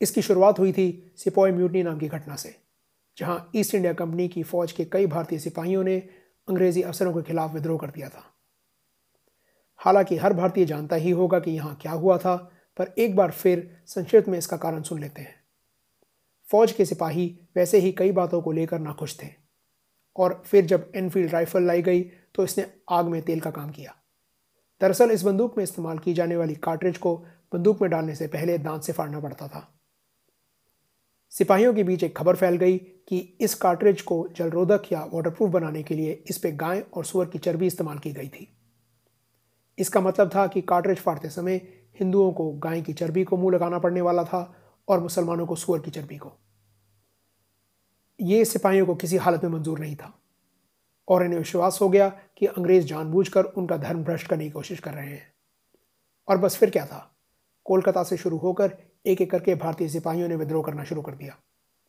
इसकी 0.00 0.22
शुरुआत 0.22 0.58
हुई 0.58 0.72
थी 0.72 1.12
सिपोई 1.16 1.50
म्यूटनी 1.50 1.82
नाम 1.82 1.98
की 1.98 2.08
घटना 2.08 2.36
से, 2.36 2.56
जहाँ 3.16 3.50
ईस्ट 3.56 3.74
इंडिया 3.74 3.92
कंपनी 3.92 4.28
की 4.28 4.42
फौज 4.42 4.72
के 4.72 4.84
कई 4.84 5.06
भारतीय 5.06 5.38
सिपाहियों 5.38 5.84
ने 5.84 5.98
अंग्रेज़ी 6.48 6.82
अफसरों 6.82 7.14
के 7.14 7.22
खिलाफ 7.22 7.54
विद्रोह 7.54 7.78
कर 7.78 7.90
दिया 7.90 8.08
था। 8.08 8.24
हालाँकि 9.76 10.16
हर 10.16 10.32
भारतीय 10.32 10.64
जानता 10.64 10.96
ही 10.96 11.10
होगा 11.10 11.40
कि 11.40 11.50
यहाँ 11.50 11.78
क्या 11.82 11.92
हुआ 11.92 12.18
था, 12.18 12.36
पर 12.76 12.94
एक 12.98 13.16
बार 13.16 13.30
फिर 13.30 13.82
संक्षिप्त 13.86 14.28
में 14.28 14.38
इसका 14.38 14.56
कारण 14.56 14.82
सुन 14.82 15.00
लेते 15.00 15.22
हैं। 15.22 15.34
फौज 16.50 16.72
के 16.72 16.84
सिपाही 16.84 17.40
वैसे 17.56 17.78
ही 17.78 17.92
कई 17.92 18.12
बातों 18.12 18.42
को 18.42 18.52
लेकर 18.52 18.78
नाखुश 18.78 19.18
थे। 19.22 19.39
और 20.20 20.42
फिर 20.46 20.66
जब 20.66 20.90
एनफील्ड 20.96 21.32
राइफल 21.32 21.62
लाई 21.62 21.82
गई 21.82 22.00
तो 22.34 22.44
इसने 22.44 22.66
आग 22.90 23.06
में 23.06 23.20
तेल 23.22 23.40
का 23.40 23.50
काम 23.50 23.70
किया। 23.70 23.94
दरअसल 24.80 25.10
इस 25.10 25.22
बंदूक 25.22 25.56
में 25.56 25.62
इस्तेमाल 25.64 25.98
की 25.98 26.14
जाने 26.14 26.36
वाली 26.36 26.54
कार्ट्रिज 26.54 26.98
को 26.98 27.16
बंदूक 27.52 27.80
में 27.82 27.90
डालने 27.90 28.14
से 28.14 28.26
पहले 28.26 28.58
दांत 28.58 28.82
से 28.82 28.92
फाड़ना 28.92 29.20
पड़ता 29.20 29.48
था। 29.48 29.66
सिपाहियों 31.32 31.72
के 31.74 31.82
बीच 31.84 32.04
एक 32.04 32.16
खबर 32.16 32.36
फैल 32.36 32.56
गई 32.56 32.78
कि 32.78 33.18
इस 33.40 33.54
कार्ट्रिज 33.54 34.00
को 34.02 34.26
जलरोधक 34.36 34.82
या 34.92 35.04
वाटरप्रूफ 35.12 35.50
बनाने 35.50 35.82
के 35.82 35.94
लिए 35.94 36.12
इस 36.30 36.38
पर 36.38 36.54
गाय 36.56 36.84
और 36.94 37.04
सुअर 37.04 37.26
की 37.26 37.38
चर्बी 37.38 37.66
इस्तेमाल 37.66 37.98
की 37.98 38.12
गई 38.12 38.28
थी। 38.28 38.48
इसका 39.78 40.00
मतलब 40.00 40.30
था 40.34 40.46
कि 40.46 40.60
कार्ट्रिज 40.62 40.98
फाड़ते 40.98 41.28
समय 41.28 41.60
हिंदुओं 42.00 42.32
को 42.32 42.50
गाय 42.58 42.80
की 42.82 42.92
चर्बी 42.92 43.24
को 43.24 43.36
मुँह 43.36 43.54
लगाना 43.54 43.78
पड़ने 43.78 44.00
वाला 44.00 44.24
था 44.24 44.42
और 44.88 45.00
मुसलमानों 45.00 45.46
को 45.46 45.56
सुअर 45.56 45.80
की 45.80 45.90
चर्बी 45.90 46.16
को। 46.16 46.32
ये 48.20 48.44
सिपाहियों 48.44 48.86
को 48.86 48.94
किसी 48.94 49.16
हालत 49.16 49.44
में 49.44 49.50
मंजूर 49.50 49.78
नहीं 49.78 49.96
था। 49.96 50.18
और 51.08 51.24
इन्हें 51.24 51.38
विश्वास 51.38 51.78
हो 51.80 51.88
गया 51.88 52.08
कि 52.08 52.46
अंग्रेज़ 52.46 52.84
जानबूझकर 52.84 53.44
उनका 53.44 53.76
धर्म 53.76 54.04
भ्रष्ट 54.04 54.26
करने 54.26 54.44
की 54.44 54.50
कोशिश 54.50 54.80
कर 54.80 54.94
रहे 54.94 55.10
हैं। 55.10 55.32
और 56.28 56.38
बस 56.38 56.56
फिर 56.56 56.70
क्या 56.70 56.86
था? 56.86 57.16
कोलकाता 57.64 58.02
से 58.02 58.16
शुरू 58.16 58.36
होकर 58.36 58.76
एक 59.06 59.20
एक 59.20 59.30
करके 59.30 59.54
भारतीय 59.54 59.88
सिपाहियों 59.88 60.28
ने 60.28 60.36
विद्रोह 60.36 60.64
करना 60.64 60.84
शुरू 60.84 61.02
कर 61.02 61.14
दिया। 61.14 61.36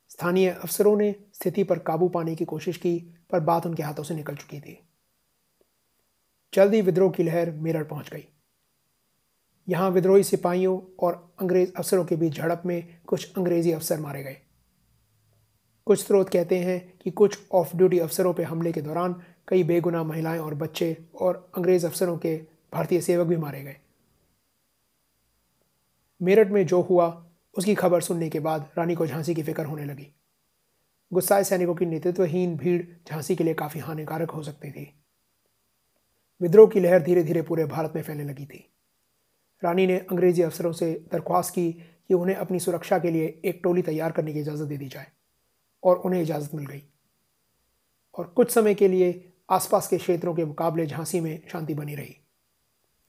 स्थानीय 0.09 0.49
अफसरों 0.49 0.97
ने 0.97 1.15
स्थिति 1.33 1.63
पर 1.63 1.79
काबू 1.79 2.09
पाने 2.09 2.35
की 2.35 2.45
कोशिश 2.45 2.77
की, 2.77 3.15
पर 3.31 3.39
बात 3.39 3.65
उनके 3.65 3.83
हाथों 3.83 4.03
से 4.03 4.15
निकल 4.15 4.35
चुकी 4.35 4.59
थी। 4.59 4.89
जल्द 6.53 6.71
विद्रोह 6.71 7.11
की 7.11 7.23
लहर 7.23 7.51
मेरठ 7.51 7.89
पहुँच 7.89 8.09
गई। 8.09 8.27
यहाँ 9.69 9.89
विद्रोही 9.89 10.23
सिपाहियों 10.23 10.95
और 10.99 11.35
अंग्रेज़ 11.41 11.73
अफसरों 11.77 12.05
के 12.05 12.15
बीच 12.15 12.33
झड़प 12.33 12.63
में 12.65 13.01
कुछ 13.07 13.33
अंग्रेज़ी 13.37 13.71
अफसर 13.71 13.99
मारे 13.99 14.23
गए। 14.23 14.37
कुछ 15.85 16.05
स्रोत 16.05 16.29
कहते 16.29 16.57
हैं 16.57 16.93
कि 17.03 17.11
कुछ 17.11 17.39
ऑफ़ 17.51 17.77
ड्यूटी 17.77 17.99
अफसरों 17.99 18.33
पर 18.33 18.43
हमले 18.43 18.71
के 18.71 18.81
दौरान 18.81 19.23
कई 19.47 19.63
बेगुनाह 19.63 20.03
महिलाएँ 20.03 20.39
और 20.39 20.53
बच्चे 20.53 20.97
और 21.21 21.51
अंग्रेज़ 21.57 21.85
अफसरों 21.85 22.17
के 22.17 22.37
भारतीय 22.73 23.01
सेवक 23.01 23.27
भी 23.27 23.37
मारे 23.37 23.63
गए। 23.63 23.77
मेरठ 26.21 26.47
में 26.47 26.67
जो 26.67 26.81
हुआ, 26.81 27.25
उसकी 27.57 27.75
खबर 27.75 28.01
सुनने 28.01 28.29
के 28.29 28.39
बाद 28.39 28.69
रानी 28.77 28.95
को 28.95 29.07
झांसी 29.07 29.35
की 29.35 29.43
फ़िक्र 29.43 29.65
होने 29.65 29.85
लगी। 29.85 30.15
गुस्साए 31.13 31.43
सैनिकों 31.43 31.75
की 31.75 31.85
नेतृत्वहीन 31.85 32.57
भीड़ 32.57 32.83
झांसी 33.07 33.35
के 33.35 33.43
लिए 33.43 33.53
काफ़ी 33.53 33.79
हानिकारक 33.79 34.31
हो 34.31 34.43
सकती 34.43 34.71
थी। 34.71 35.03
विद्रोह 36.41 36.69
की 36.69 36.79
लहर 36.79 37.01
धीरे 37.03 37.23
धीरे 37.23 37.41
पूरे 37.41 37.65
भारत 37.65 37.93
में 37.95 38.03
फैलने 38.03 38.23
लगी 38.23 38.45
थी। 38.45 38.73
रानी 39.63 39.87
ने 39.87 39.97
अंग्रेज़ी 39.97 40.41
अफसरों 40.41 40.71
से 40.71 41.05
दरख्वास्त 41.11 41.55
की 41.55 41.71
कि 42.07 42.13
उन्हें 42.13 42.35
अपनी 42.35 42.59
सुरक्षा 42.59 42.99
के 42.99 43.11
लिए 43.11 43.41
एक 43.45 43.61
टोली 43.63 43.81
तैयार 43.81 44.11
करने 44.11 44.33
की 44.33 44.39
इजाज़त 44.39 44.65
दे 44.65 44.77
दी 44.77 44.87
जाए। 44.87 45.07
और 45.83 45.97
उन्हें 45.97 46.21
इजाज़त 46.21 46.55
मिल 46.55 46.65
गई। 46.65 46.83
और 48.15 48.25
कुछ 48.25 48.51
समय 48.51 48.73
के 48.73 48.87
लिए 48.87 49.33
आसपास 49.49 49.87
के 49.87 49.97
क्षेत्रों 49.97 50.33
के 50.35 50.45
मुकाबले 50.45 50.85
झांसी 50.85 51.19
में 51.19 51.41
शांति 51.51 51.73
बनी 51.73 51.95
रही। 51.95 52.15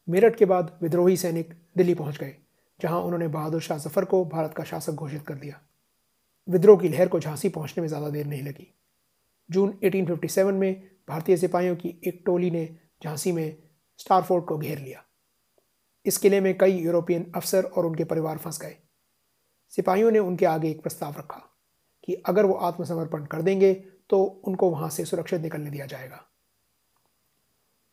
मेरठ 0.08 0.36
के 0.36 0.44
बाद 0.44 0.78
विद्रोही 0.82 1.16
सैनिक 1.16 1.54
दिल्ली 1.76 1.94
पहुँच 1.94 2.18
गए, 2.18 2.34
जहाँ 2.80 3.00
उन्होंने 3.00 3.28
बहादुर 3.28 3.60
शाह 3.60 3.78
ज़फ़र 3.78 4.04
को 4.04 4.24
भारत 4.24 4.54
का 4.54 4.64
शासक 4.64 4.92
घोषित 4.92 5.26
कर 5.26 5.34
दिया। 5.34 5.60
विद्रोह 6.48 6.80
की 6.80 6.88
लहर 6.88 7.08
को 7.08 7.20
झांसी 7.20 7.48
पहुँचने 7.48 7.80
में 7.80 7.88
ज़्यादा 7.88 8.08
देर 8.10 8.26
नहीं 8.26 8.42
लगी। 8.42 8.66
जून 9.50 9.78
1857 9.84 10.54
में 10.54 10.90
भारतीय 11.08 11.36
सिपाहियों 11.36 11.76
की 11.76 11.94
एक 12.04 12.22
टोली 12.26 12.50
ने 12.50 12.64
झांसी 13.04 13.32
में 13.32 13.56
स्टार 13.98 14.22
फोर्ट 14.22 14.44
को 14.44 14.58
घेर 14.58 14.78
लिया। 14.78 15.04
इस 16.06 16.18
किले 16.18 16.40
में 16.40 16.56
कई 16.58 16.72
यूरोपियन 16.72 17.32
अफसर 17.36 17.64
और 17.64 17.86
उनके 17.86 18.04
परिवार 18.04 18.38
फंस 18.38 18.60
गए। 18.60 18.76
सिपाहियों 19.70 20.10
ने 20.10 20.18
उनके 20.18 20.46
आगे 20.46 20.70
एक 20.70 20.82
प्रस्ताव 20.82 21.14
रखा। 21.18 21.48
कि 22.04 22.14
अगर 22.14 22.46
वो 22.46 22.54
आत्मसमर्पण 22.54 23.24
कर 23.24 23.42
देंगे 23.42 23.74
तो 24.10 24.22
उनको 24.22 24.70
वहाँ 24.70 24.90
से 24.90 25.04
सुरक्षित 25.04 25.40
निकलने 25.40 25.70
दिया 25.70 25.86
जाएगा। 25.86 26.24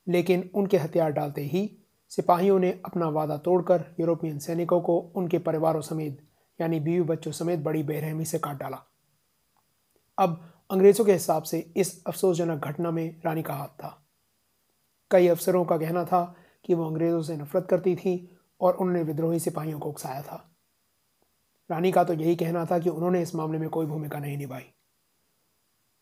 लेकिन 0.08 0.50
उनके 0.56 0.78
हथियार 0.78 1.12
डालते 1.12 1.42
ही 1.42 1.78
सिपाहियों 2.10 2.60
ने 2.60 2.82
अपना 2.86 3.10
वादा 3.10 3.38
तोड़कर 3.38 3.96
यूरोपियन 4.00 4.40
सैनिकों 4.40 4.82
को 4.82 5.00
उनके 5.00 5.40
परिवारों 5.40 5.82
समेत, 5.82 6.28
यानी 6.62 6.80
बीवी 6.80 7.02
बच्चों 7.02 7.32
समेत 7.32 7.60
बड़ी 7.60 7.84
बेरहमी 7.84 8.26
से 8.26 8.40
काट 8.40 8.58
डाला। 8.58 8.84
अब 10.18 10.54
अंग्रेज़ों 10.72 11.06
के 11.06 11.14
हिसाब 11.14 11.44
से 11.44 11.74
इस 11.78 12.04
अफसोसजनक 12.08 12.66
घटना 12.66 12.92
में 12.92 13.22
रानी 13.26 13.44
का 13.44 13.54
हाथ 13.54 13.68
था। 13.68 14.06
कई 15.12 15.28
अफसरों 15.28 15.66
का 15.66 15.78
कहना 15.78 16.06
था 16.06 16.36
कि 16.66 16.74
वो 16.74 16.88
अंग्रेज़ों 16.88 17.22
से 17.22 17.38
नफरत 17.38 17.68
करती 17.70 17.96
थी 17.96 18.40
और 18.62 18.74
उन्होंने 18.74 19.04
विद्रोही 19.04 19.40
सिपाहियों 19.40 19.80
को 19.80 19.90
उकसाया 19.90 20.22
था। 20.22 20.49
रानी 21.70 21.92
का 21.92 22.04
तो 22.04 22.14
यही 22.14 22.36
कहना 22.36 22.66
था 22.66 22.80
कि 22.80 22.90
उन्होंने 22.90 23.22
इस 23.22 23.36
मामले 23.36 23.58
में 23.60 23.70
कोई 23.70 23.86
भूमिका 23.86 24.20
नहीं 24.20 24.38
निभाई। 24.38 24.66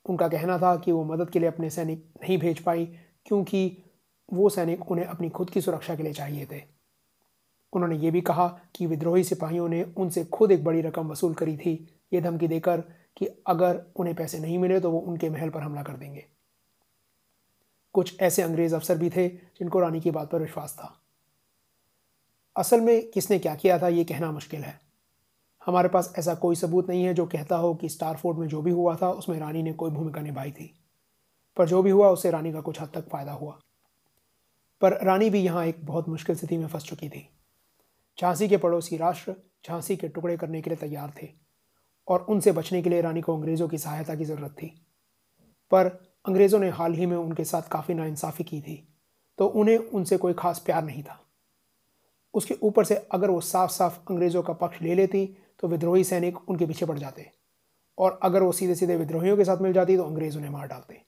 उनका 0.06 0.28
कहना 0.28 0.58
था 0.58 0.76
कि 0.76 0.92
वो 0.92 1.04
मदद 1.04 1.30
के 1.30 1.40
लिए 1.40 1.48
अपने 1.48 1.70
सैनिक 1.70 2.06
नहीं 2.24 2.38
भेज 2.38 2.60
पाई, 2.60 2.86
क्योंकि 3.26 3.84
वो 4.30 4.50
सैनिक 4.50 4.92
उन्हें 4.92 5.06
अपनी 5.06 5.30
खुद 5.30 5.50
की 5.50 5.62
सुरक्षा 5.62 5.96
के 5.96 6.04
लिए 6.04 6.14
चाहिए 6.14 6.46
थे। 6.46 6.62
उन्होंने 7.74 7.98
ये 7.98 8.12
भी 8.12 8.22
कहा 8.22 8.48
कि 8.76 8.86
विद्रोही 8.86 9.24
सिपाहियों 9.24 9.68
ने 9.70 9.84
उनसे 9.98 10.24
खुद 10.26 10.52
एक 10.52 10.64
बड़ी 10.64 10.82
रकम 10.82 11.08
वसूल 11.08 11.34
करी 11.34 11.58
थी। 11.58 12.02
ये 12.14 12.22
धमकी 12.22 12.48
देकर 12.48 12.84
कि 13.18 13.26
अगर 13.48 13.82
उन्हें 13.96 14.16
पैसे 14.16 14.40
नहीं 14.40 14.58
मिले 14.58 14.80
तो 14.80 14.92
वो 14.92 15.00
उनके 15.00 15.30
महल 15.30 15.50
पर 15.50 15.62
हमला 15.62 15.84
कर 15.84 15.94
देंगे। 15.94 16.26
कुछ 17.94 18.20
ऐसे 18.22 18.42
अंग्रेज़ 18.42 18.76
अफसर 18.76 18.98
भी 18.98 19.10
थे 19.10 19.28
जिनको 19.28 19.80
रानी 19.80 20.02
की 20.02 20.12
बात 20.12 20.32
पर 20.32 20.42
विश्वास 20.42 20.74
था। 20.74 20.94
असल 22.56 22.82
में 22.82 23.12
किसने 23.12 23.40
क्या 23.40 23.56
किया 23.56 23.80
था, 23.80 23.88
ये 23.88 24.04
कहना 24.04 24.32
मुश्किल 24.32 24.62
है। 24.62 24.87
हमारे 25.68 25.90
पास 25.90 26.14
ऐसा 26.20 26.34
कोई 26.36 26.56
सबूत 26.56 26.90
नहीं 26.90 27.04
है 27.04 27.14
जो 27.14 27.26
कहता 27.26 27.56
हो 27.56 27.74
कि 27.76 27.90
स्टार 27.90 28.18
फोर्ट 28.18 28.38
में 28.38 28.48
जो 28.48 28.62
भी 28.62 28.72
हुआ 28.72 28.96
था, 28.96 29.10
उसमें 29.10 29.38
रानी 29.40 29.64
ने 29.64 29.74
कोई 29.74 29.92
भूमिका 29.92 30.22
निभाई 30.22 30.52
थी। 30.52 30.74
पर 31.58 31.68
जो 31.68 31.82
भी 31.84 31.90
हुआ, 31.92 32.10
उससे 32.10 32.32
रानी 32.32 32.52
का 32.54 32.62
कुछ 32.62 32.82
हद 32.82 32.90
तक 32.94 33.10
फ़ायदा 33.10 33.32
हुआ। 33.32 33.58
पर 34.82 34.94
रानी 35.04 35.30
भी 35.30 35.40
यहाँ 35.40 35.66
एक 35.66 35.86
बहुत 35.86 36.10
मुश्किल 36.10 36.36
स्थिति 36.36 36.58
में 36.58 36.68
फंस 36.68 36.84
चुकी 36.84 37.10
थी। 37.10 37.28
झांसी 38.18 38.48
के 38.48 38.58
पड़ोसी 38.58 38.98
राष्ट्र 38.98 39.36
झांसी 39.66 39.96
के 39.96 40.08
टुकड़े 40.08 40.38
करने 40.38 40.62
के 40.62 40.70
लिए 40.70 40.78
तैयार 40.80 41.14
थे 41.22 41.28
और 42.08 42.26
उनसे 42.30 42.52
बचने 42.52 42.82
के 42.82 42.90
लिए 42.90 43.02
रानी 43.02 43.22
को 43.22 43.36
अंग्रेज़ों 43.38 43.68
की 43.68 43.78
सहायता 43.78 44.16
की 44.16 44.26
ज़रूरत 44.26 44.52
थी। 44.54 44.68
पर 45.72 45.88
अंग्रेज़ों 46.26 46.60
ने 46.60 46.70
हाल 46.70 46.94
ही 46.94 47.06
में 47.06 47.18
उनके 47.18 47.44
साथ 47.44 47.70
काफ़ी 47.72 47.94
नाइंसाफ़ी 47.94 48.44
की 48.44 48.62
थी 48.62 48.84
तो 49.40 49.48
उन्हें 49.48 49.78
उनसे 49.78 50.18
कोई 50.18 50.34
ख़ास 50.34 50.60
प्यार 50.60 50.84
नहीं 50.84 51.04
था। 51.04 51.20
उसके 52.34 52.56
ऊपर 52.62 52.86
से 52.86 52.96
अगर 53.12 53.30
वो 53.30 53.42
साफ़ 53.42 53.72
साफ़ 53.72 54.00
अंग्रेज़ों 54.10 54.44
का 54.44 54.54
पक्ष 54.54 54.82
ले 54.82 54.96
लेती 54.96 55.30
तो 55.60 55.68
विद्रोही 55.68 56.04
सैनिक 56.04 56.50
उनके 56.50 56.66
पीछे 56.66 56.86
पड़ 56.86 57.00
जाते 57.00 57.32
और 57.98 58.20
अगर 58.24 58.44
वो 58.44 58.52
सीधे 58.52 58.76
सीधे 58.76 58.96
विद्रोहियों 58.96 59.38
के 59.38 59.46
साथ 59.46 59.58
मिल 59.58 59.74
जाती 59.74 59.98
तो 59.98 60.04
अंग्रेज़ 60.04 60.38
उन्हें 60.38 60.52
मार 60.52 60.68
डालते। 60.68 61.02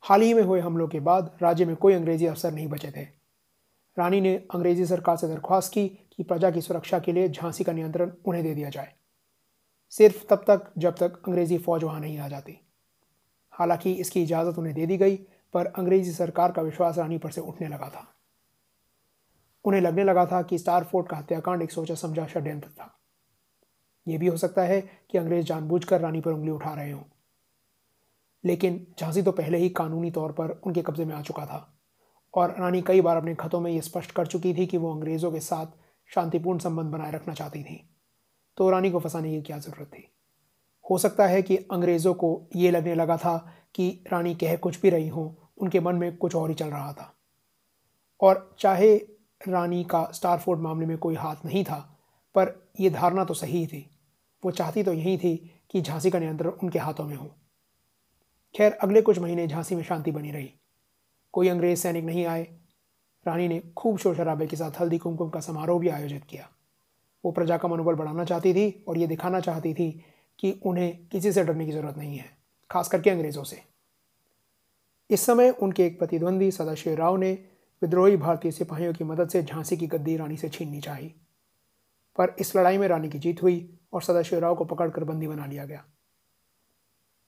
हाल 0.00 0.22
ही 0.22 0.34
में 0.34 0.42
हुए 0.42 0.60
हमलों 0.60 0.88
के 0.88 1.00
बाद 1.00 1.38
राज्य 1.42 1.64
में 1.64 1.76
कोई 1.76 1.94
अंग्रेज़ी 1.94 2.26
अफसर 2.26 2.52
नहीं 2.52 2.68
बचे 2.68 2.90
थे। 2.90 3.02
रानी 3.98 4.20
ने 4.20 4.36
अंग्रेज़ी 4.54 4.86
सरकार 4.86 5.16
से 5.16 5.28
दरख्वास्त 5.28 5.72
की 5.72 5.88
कि 5.88 6.22
प्रजा 6.22 6.50
की 6.50 6.60
सुरक्षा 6.60 6.98
के 6.98 7.12
लिए 7.12 7.28
झांसी 7.28 7.64
का 7.64 7.72
नियंत्रण 7.72 8.12
उन्हें 8.26 8.44
दे 8.44 8.54
दिया 8.54 8.70
जाए। 8.70 8.92
सिर्फ़ 9.90 10.24
तब 10.30 10.44
तक, 10.48 10.72
जब 10.78 10.94
तक 10.94 11.22
अंग्रेज़ी 11.26 11.58
फौज 11.58 11.84
वहाँ 11.84 12.00
नहीं 12.00 12.18
आ 12.18 12.28
जाती। 12.28 12.58
हालाँकि 13.50 13.92
इसकी 13.92 14.22
इजाज़त 14.22 14.58
उन्हें 14.58 14.74
दे 14.74 14.86
दी 14.86 14.96
गई, 14.96 15.16
पर 15.52 15.66
अंग्रेज़ी 15.66 16.12
सरकार 16.12 16.52
का 16.52 16.62
विश्वास 16.62 16.98
रानी 16.98 17.18
पर 17.18 17.30
से 17.30 17.40
उठने 17.40 17.68
लगा 17.68 17.88
था। 17.88 18.14
उन्हें 19.64 19.80
लगने 19.80 20.04
लगा 20.04 20.26
था 20.26 20.42
कि 20.42 20.58
स्टार 20.58 20.84
फोर्ट 20.84 21.08
का 21.08 21.16
हत्याकांड 21.16 21.62
एक 21.62 21.72
सोचा 21.72 21.94
समझा 21.94 22.26
षड्यंत्र 22.26 22.68
था। 22.68 23.01
यह 24.08 24.18
भी 24.18 24.26
हो 24.26 24.36
सकता 24.36 24.62
है 24.62 24.80
कि 24.80 25.18
अंग्रेज़ 25.18 25.46
जानबूझकर 25.46 26.00
रानी 26.00 26.20
पर 26.20 26.32
उंगली 26.32 26.50
उठा 26.50 26.74
रहे 26.74 26.90
हों। 26.90 27.02
लेकिन 28.44 28.86
झांसी 29.00 29.22
तो 29.22 29.32
पहले 29.32 29.58
ही 29.58 29.68
कानूनी 29.68 30.10
तौर 30.10 30.32
पर 30.32 30.50
उनके 30.50 30.82
कब्जे 30.82 31.04
में 31.04 31.14
आ 31.14 31.22
चुका 31.22 31.46
था 31.46 31.80
और 32.34 32.56
रानी 32.58 32.82
कई 32.82 33.00
बार 33.00 33.16
अपने 33.16 33.34
खतों 33.34 33.60
में 33.60 33.72
ये 33.72 33.80
स्पष्ट 33.80 34.10
कर 34.10 34.26
चुकी 34.26 34.54
थी 34.54 34.66
कि 34.66 34.76
वो 34.76 34.94
अंग्रेज़ों 34.94 35.32
के 35.32 35.40
साथ 35.40 35.66
शांतिपूर्ण 36.14 36.58
संबंध 36.58 36.86
बनाए 36.86 37.12
रखना 37.12 37.34
चाहती 37.34 37.64
थी। 37.64 37.88
तो 38.56 38.70
रानी 38.70 38.90
को 38.90 39.00
फंसाने 39.00 39.30
की 39.30 39.42
क्या 39.42 39.58
ज़रूरत 39.58 39.88
थी? 39.88 40.12
हो 40.90 40.98
सकता 40.98 41.26
है 41.26 41.42
कि 41.42 41.56
अंग्रेज़ों 41.56 42.14
को 42.14 42.48
ये 42.56 42.70
लगने 42.70 42.94
लगा 42.94 43.16
था 43.16 43.52
कि 43.74 44.04
रानी 44.12 44.34
कह 44.34 44.56
कुछ 44.56 44.80
भी 44.80 44.90
रही 44.90 45.08
हों, 45.08 45.46
उनके 45.58 45.80
मन 45.80 45.94
में 45.94 46.16
कुछ 46.16 46.36
और 46.36 46.48
ही 46.48 46.54
चल 46.54 46.66
रहा 46.66 46.92
था। 46.92 47.14
और 48.20 48.56
चाहे 48.58 48.96
रानी 49.48 49.84
का 49.84 50.10
स्टार 50.14 50.38
फोर्ट 50.38 50.60
मामले 50.60 50.86
में 50.86 50.98
कोई 50.98 51.14
हाथ 51.14 51.36
नहीं 51.44 51.64
था, 51.64 51.98
पर 52.34 52.70
यह 52.80 52.90
धारणा 52.90 53.24
तो 53.24 53.34
सही 53.34 53.66
थी 53.66 53.91
वो 54.42 54.50
चाहती 54.50 54.82
तो 54.82 54.92
यही 54.92 55.16
थी 55.18 55.36
कि 55.70 55.80
झांसी 55.82 56.10
का 56.10 56.18
नियंत्रण 56.18 56.50
उनके 56.52 56.78
हाथों 56.78 57.04
में 57.04 57.14
हो। 57.16 57.34
खैर, 58.54 58.72
अगले 58.72 59.02
कुछ 59.02 59.18
महीने 59.18 59.46
झांसी 59.46 59.74
में 59.74 59.82
शांति 59.82 60.10
बनी 60.10 60.30
रही। 60.30 60.50
कोई 61.34 61.48
अंग्रेज़ 61.48 61.80
सैनिक 61.80 62.04
नहीं 62.04 62.26
आए। 62.26 62.42
रानी 63.26 63.48
ने 63.48 63.60
खूब 63.76 63.98
शोर 63.98 64.16
शराबे 64.16 64.46
के 64.46 64.56
साथ 64.56 64.80
हल्दी 64.80 64.98
कुमकुम 64.98 65.28
का 65.30 65.40
समारोह 65.40 65.80
भी 65.80 65.88
आयोजित 65.88 66.24
किया। 66.24 66.48
वो 67.24 67.32
प्रजा 67.32 67.56
का 67.56 67.68
मनोबल 67.68 67.94
बढ़ाना 67.94 68.24
चाहती 68.24 68.54
थी 68.54 68.84
और 68.88 68.98
ये 68.98 69.06
दिखाना 69.06 69.40
चाहती 69.40 69.74
थी 69.74 69.90
कि 70.38 70.52
उन्हें 70.66 71.06
किसी 71.08 71.32
से 71.32 71.44
डरने 71.44 71.66
की 71.66 71.72
ज़रूरत 71.72 71.98
नहीं 71.98 72.16
है, 72.16 72.24
खास 72.70 72.88
करके 72.88 73.10
अंग्रेज़ों 73.10 73.44
से। 73.44 73.62
इस 75.10 75.20
समय 75.20 75.50
उनके 75.52 75.86
एक 75.86 75.98
प्रतिद्वंदी 75.98 76.50
सदाशिव 76.50 76.94
राव 76.94 77.16
ने 77.16 77.32
विद्रोही 77.82 78.16
भारतीय 78.16 78.52
सिपाहियों 78.52 78.92
की 78.94 79.04
मदद 79.04 79.28
से 79.28 79.42
झांसी 79.42 79.76
की 79.76 79.86
गद्दी 79.86 80.16
रानी 80.16 80.36
से 80.36 80.48
छीननी 80.48 80.80
चाहिए 80.80 81.14
पर 82.18 82.34
इस 82.38 82.54
लड़ाई 82.56 82.78
में 82.78 82.86
रानी 82.88 83.08
की 83.08 83.18
जीत 83.18 83.42
हुई 83.42 83.58
और 83.92 84.02
सदाशिव 84.02 84.38
राव 84.38 84.54
को 84.54 84.64
पकड़कर 84.64 85.04
बंदी 85.04 85.28
बना 85.28 85.46
लिया 85.46 85.64
गया। 85.64 85.84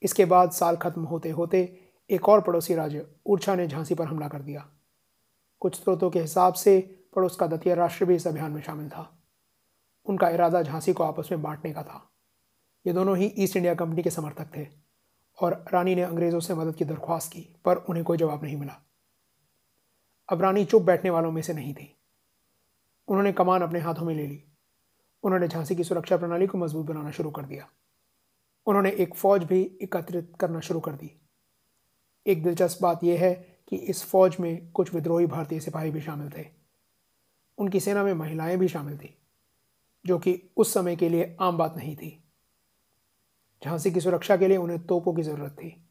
इसके 0.01 0.25
बाद 0.25 0.51
साल 0.51 0.75
खत्म 0.75 1.03
होते 1.03 1.29
होते 1.29 1.81
एक 2.09 2.29
और 2.29 2.41
पड़ोसी 2.41 2.75
राज्य 2.75 3.07
उर्छा 3.25 3.55
ने 3.55 3.67
झांसी 3.67 3.95
पर 3.95 4.05
हमला 4.05 4.27
कर 4.27 4.41
दिया। 4.41 4.69
कुछ 5.59 5.81
स्रोतों 5.81 6.09
के 6.09 6.21
हिसाब 6.21 6.53
से 6.53 6.79
पड़ोस 7.15 7.35
का 7.35 7.47
दतिया 7.47 7.75
राष्ट्र 7.75 8.05
भी 8.05 8.15
इस 8.15 8.27
अभियान 8.27 8.51
में 8.51 8.61
शामिल 8.61 8.89
था। 8.89 9.21
उनका 10.05 10.29
इरादा 10.29 10.61
झांसी 10.61 10.93
को 10.93 11.03
आपस 11.03 11.29
में 11.31 11.41
बांटने 11.41 11.73
का 11.73 11.83
था। 11.83 12.11
ये 12.87 12.93
दोनों 12.93 13.17
ही 13.17 13.25
ईस्ट 13.25 13.55
इंडिया 13.55 13.75
कंपनी 13.75 14.03
के 14.03 14.09
समर्थक 14.09 14.57
थे 14.57 14.67
और 15.39 15.65
रानी 15.73 15.95
ने 15.95 16.01
अंग्रेज़ों 16.01 16.39
से 16.39 16.53
मदद 16.53 16.75
की 16.75 16.85
दरख्वास्त 16.85 17.31
की, 17.31 17.55
पर 17.65 17.75
उन्हें 17.75 18.05
कोई 18.05 18.17
जवाब 18.17 18.43
नहीं 18.43 18.57
मिला। 18.57 18.81
अब 20.29 20.41
रानी 20.41 20.65
चुप 20.65 20.81
बैठने 20.81 21.09
वालों 21.09 21.31
में 21.31 21.41
से 21.41 21.53
नहीं 21.53 21.73
थी। 21.73 21.97
उन्होंने 23.07 23.31
कमान 23.31 23.61
अपने 23.61 23.79
हाथों 23.79 24.05
में 24.05 24.15
ले 24.15 24.27
ली। 24.27 24.43
उन्होंने 25.25 25.47
झांसी 25.47 25.75
की 25.75 25.83
सुरक्षा 25.83 26.17
प्रणाली 26.17 26.47
को 26.47 26.57
मज़बूत 26.57 26.85
बनाना 26.85 27.11
शुरू 27.11 27.29
कर 27.31 27.45
दिया। 27.45 27.67
उन्होंने 28.67 28.91
एक 28.91 29.15
फौज 29.15 29.43
भी 29.43 29.77
एकत्रित 29.81 30.33
करना 30.39 30.59
शुरू 30.59 30.79
कर 30.79 30.91
दी। 30.91 31.11
एक 32.25 32.43
दिलचस्प 32.43 32.79
बात 32.81 33.03
यह 33.03 33.19
है 33.19 33.33
कि 33.67 33.75
इस 33.75 34.03
फौज 34.03 34.37
में 34.39 34.71
कुछ 34.71 34.93
विद्रोही 34.93 35.25
भारतीय 35.25 35.59
सिपाही 35.59 35.91
भी 35.91 36.01
शामिल 36.01 36.29
थे। 36.29 36.47
उनकी 37.57 37.79
सेना 37.79 38.03
में 38.03 38.13
महिलाएँ 38.13 38.57
भी 38.57 38.67
शामिल 38.67 38.97
थी, 38.97 39.17
जो 40.05 40.19
कि 40.19 40.49
उस 40.57 40.73
समय 40.73 40.95
के 40.95 41.09
लिए 41.09 41.37
आम 41.41 41.57
बात 41.57 41.75
नहीं 41.75 41.95
थी। 41.95 42.23
झांसी 43.63 43.91
की 43.91 44.01
सुरक्षा 44.01 44.37
के 44.37 44.47
लिए 44.47 44.57
उन्हें 44.57 44.85
तोपों 44.85 45.13
की 45.13 45.21
ज़रूरत 45.21 45.51
थी 45.51 45.89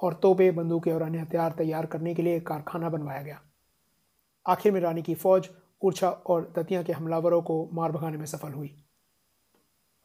और 0.00 0.14
तोपे, 0.14 0.50
बंदूकें 0.50 0.92
और 0.92 1.02
अन्य 1.02 1.18
हथियार 1.18 1.52
तैयार 1.52 1.86
करने 1.86 2.14
के 2.14 2.22
लिए 2.22 2.40
कारखाना 2.40 2.88
बनवाया 2.88 3.22
गया। 3.22 3.40
आखिर 4.46 4.72
में 4.72 4.80
रानी 4.80 5.02
की 5.02 5.14
फौज 5.14 5.48
ऊर्छा 5.82 6.10
और 6.10 6.52
दतिया 6.58 6.82
के 6.82 6.92
हमलावरों 6.92 7.40
को 7.42 7.68
मार 7.72 7.92
भगाने 7.92 8.16
में 8.16 8.26
सफल 8.26 8.52
हुई। 8.52 8.74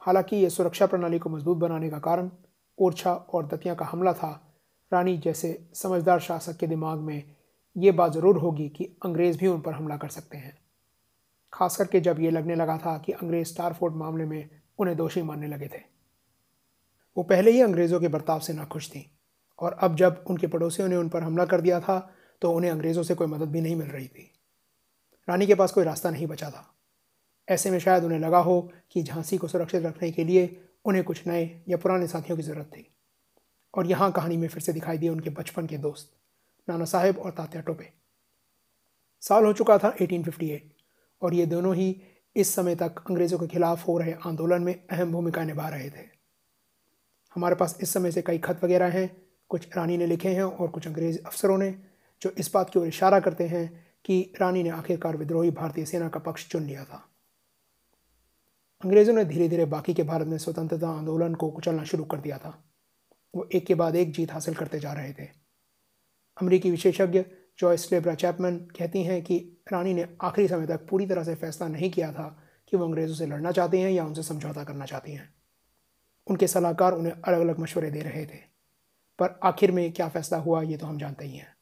हालाँकि 0.02 0.36
ये 0.36 0.50
सुरक्षा 0.50 0.86
प्रणाली 0.86 1.20
को 1.20 1.30
मज़बूत 1.30 1.58
बनाने 1.58 1.90
का 1.90 2.00
कारण 2.00 2.30
ऊर्छा 2.78 3.14
और 3.14 3.46
दतिया 3.48 3.74
का 3.74 3.86
हमला 3.86 4.14
था। 4.14 4.32
रानी 4.92 5.18
जैसे 5.18 5.58
समझदार 5.74 6.20
शासक 6.20 6.58
के 6.58 6.68
दिमाग 6.68 7.00
में 7.00 7.24
ये 7.76 7.92
बात 7.92 8.12
ज़रूर 8.12 8.38
होगी 8.38 8.68
कि 8.70 8.86
अंग्रेज़ 9.06 9.38
भी 9.38 9.48
उन 9.48 9.62
पर 9.62 9.74
हमला 9.74 9.98
कर 9.98 10.08
सकते 10.08 10.38
हैं। 10.38 10.58
खास 11.54 11.78
करके 11.78 12.00
जब 12.00 12.20
ये 12.20 12.32
लगने 12.32 12.56
लगा 12.56 12.78
था 12.78 12.98
कि 12.98 13.12
अंग्रेज़ 13.12 13.48
स्टार 13.48 13.74
फोर्ट 13.74 13.94
मामले 13.94 14.26
में 14.26 14.50
उन्हें 14.80 14.98
दोषी 14.98 15.22
मानने 15.22 15.48
लगे 15.48 15.68
थे। 15.68 15.82
वो 17.18 17.24
पहले 17.24 17.52
ही 17.52 17.62
अंग्रेज़ों 17.62 18.00
के 18.00 18.08
बर्ताव 18.08 18.40
से 18.40 18.54
नाखुश 18.54 18.90
थी 18.90 19.06
और 19.60 19.74
अब 19.74 19.96
जब 19.96 20.24
उनके 20.28 20.48
पड़ोसियों 20.48 20.88
ने 20.88 20.96
उन 20.96 21.10
पर 21.10 21.24
हमला 21.24 21.46
कर 21.46 21.62
दिया 21.62 21.80
था 21.80 22.00
तो 22.42 22.52
उन्हें 22.52 22.72
अंग्रेज़ों 22.72 23.04
से 23.04 23.16
कोई 23.16 23.28
मदद 23.28 23.52
भी 23.52 23.62
नहीं 23.62 23.76
मिल 23.76 23.88
रही 23.88 24.08
थी। 24.08 24.33
रानी 25.30 25.48
के 25.48 25.56
पास 25.56 25.72
कोई 25.72 25.84
रास्ता 25.84 26.10
नहीं 26.10 26.28
बचा 26.28 26.50
था। 26.50 26.76
ऐसे 27.50 27.72
में 27.72 27.80
शायद 27.80 28.04
उन्हें 28.04 28.20
लगा 28.20 28.38
हो 28.38 28.72
कि 28.92 29.04
झांसी 29.04 29.38
को 29.38 29.48
सुरक्षित 29.48 29.84
रखने 29.84 30.12
के 30.12 30.24
लिए 30.24 30.66
उन्हें 30.86 31.04
कुछ 31.04 31.28
नए 31.28 31.62
या 31.68 31.78
पुराने 31.78 32.08
साथियों 32.08 32.38
की 32.38 32.44
ज़रूरत 32.44 32.66
थी। 32.66 32.96
और 33.74 33.88
यहाँ 33.88 34.12
कहानी 34.12 34.38
में 34.38 34.48
फिर 34.48 34.62
से 34.62 34.74
दिखाई 34.74 34.98
दिए 34.98 35.10
उनके 35.10 35.30
बचपन 35.30 35.68
के 35.68 35.78
दोस्त, 35.78 36.14
नाना 36.70 36.86
साहेब 36.86 37.20
और 37.20 37.32
तात्या 37.32 37.62
टोपे। 37.62 37.94
साल 39.22 39.46
हो 39.46 39.54
चुका 39.54 39.78
था 39.78 39.96
1858 40.02 40.72
और 41.22 41.34
ये 41.34 41.46
दोनों 41.46 41.76
ही 41.76 42.02
इस 42.36 42.56
समय 42.56 42.76
तक 42.76 42.96
अंग्रेज़ों 43.10 43.40
के 43.40 43.48
खिलाफ 43.48 43.88
हो 43.88 43.98
रहे 43.98 44.14
आंदोलन 44.14 44.62
में 44.62 44.88
अहम 44.88 45.12
भूमिका 45.12 45.44
निभा 45.44 45.70
रहे 45.70 45.90
थे। 45.90 46.06
हमारे 47.36 47.56
पास 47.56 47.78
इस 47.82 47.94
समय 47.94 48.12
से 48.12 48.22
कई 48.22 48.38
खत 48.38 48.64
वगैरह 48.64 48.88
हैं, 48.88 49.22
कुछ 49.50 49.78
रानी 49.78 49.98
ने 49.98 50.06
लिखे 50.06 50.30
हैं 50.30 50.44
और 50.44 50.68
कुछ 50.68 50.88
अंग्रेज़ 50.88 51.20
अफसरों 51.26 51.58
ने, 51.58 51.76
जो 52.22 52.30
इस 52.30 52.52
बात 52.54 52.70
की 52.70 52.80
ओर 52.80 52.88
इशारा 52.88 53.20
करते 53.20 53.48
हैं 53.48 53.93
कि 54.06 54.34
रानी 54.42 54.64
ने 54.64 54.70
आखिरकार 54.70 55.18
विद्रोही 55.18 55.52
भारतीय 55.52 55.86
सेना 55.86 56.10
का 56.10 56.20
पक्ष 56.20 56.48
चुन 56.48 56.64
लिया 56.64 56.86
था। 56.86 57.10
अंग्रेज़ों 58.86 59.14
ने 59.14 59.26
धीरे 59.26 59.50
धीरे 59.50 59.66
बाकी 59.66 59.94
के 59.94 60.04
भारत 60.04 60.28
में 60.28 60.38
स्वतंत्रता 60.38 60.90
आंदोलन 60.90 61.36
को 61.36 61.52
कुचलना 61.52 61.84
शुरू 61.84 62.04
कर 62.04 62.18
दिया 62.18 62.38
था। 62.38 62.64
वो 63.36 63.50
एक 63.54 63.66
के 63.66 63.76
बाद 63.76 63.96
एक 63.96 64.12
जीत 64.12 64.32
हासिल 64.32 64.54
करते 64.54 64.80
जा 64.80 64.94
रहे 64.94 65.14
थे। 65.14 65.26
अमरीकी 66.42 66.72
विशेषज्ञ 66.72 67.24
जॉयस 67.60 67.92
लेब्रा 67.92 68.16
चैपमैन 68.16 68.58
कहती 68.58 69.04
हैं 69.04 69.24
कि 69.24 69.58
रानी 69.72 69.94
ने 69.94 70.18
आखिरी 70.22 70.48
समय 70.48 70.68
तक 70.68 70.88
पूरी 70.90 71.08
तरह 71.08 71.24
से 71.24 71.36
फैसला 71.36 71.68
नहीं 71.68 71.92
किया 71.92 72.14
था 72.14 72.44
कि 72.70 72.78
वो 72.78 72.86
अंग्रेज़ों 72.86 73.16
से 73.16 73.26
लड़ना 73.26 73.52
चाहते 73.52 73.80
हैं 73.80 73.92
या 73.92 74.06
उनसे 74.06 74.24
समझौता 74.24 74.64
करना 74.64 74.86
चाहती 74.86 75.14
हैं। 75.14 75.34
उनके 76.28 76.48
सलाहकार 76.48 76.94
उन्हें 76.94 77.14
अलग 77.14 77.40
अलग 77.40 77.60
मशवरे 77.60 77.92
दे 77.92 78.02
रहे 78.02 78.26
थे। 78.26 78.54
पर 79.20 79.40
आखिर 79.44 79.72
में 79.72 79.94
क्या 79.94 80.10
फ़ैसला 80.10 80.38
हुआ, 80.38 80.62
ये 80.62 80.78
तो 80.78 80.88
हम 80.88 80.98
जानते 80.98 81.26
ही 81.26 81.38
हैं। 81.38 81.53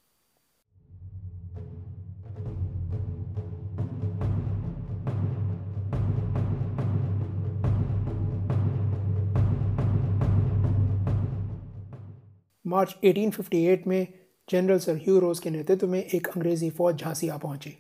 मार्च 12.72 12.96
1858 13.04 13.88
में 13.88 14.08
जनरल 14.48 14.78
सर 14.80 14.96
ह्यू 14.98 15.18
रोज 15.20 15.40
के 15.40 15.50
नेतृत्व 15.50 15.88
में 15.88 16.00
एक 16.00 16.28
अंग्रेज़ी 16.28 16.70
फ़ौज 16.70 16.96
झांसी 16.96 17.30
आ 17.30 17.38
पहुँची। 17.38 17.72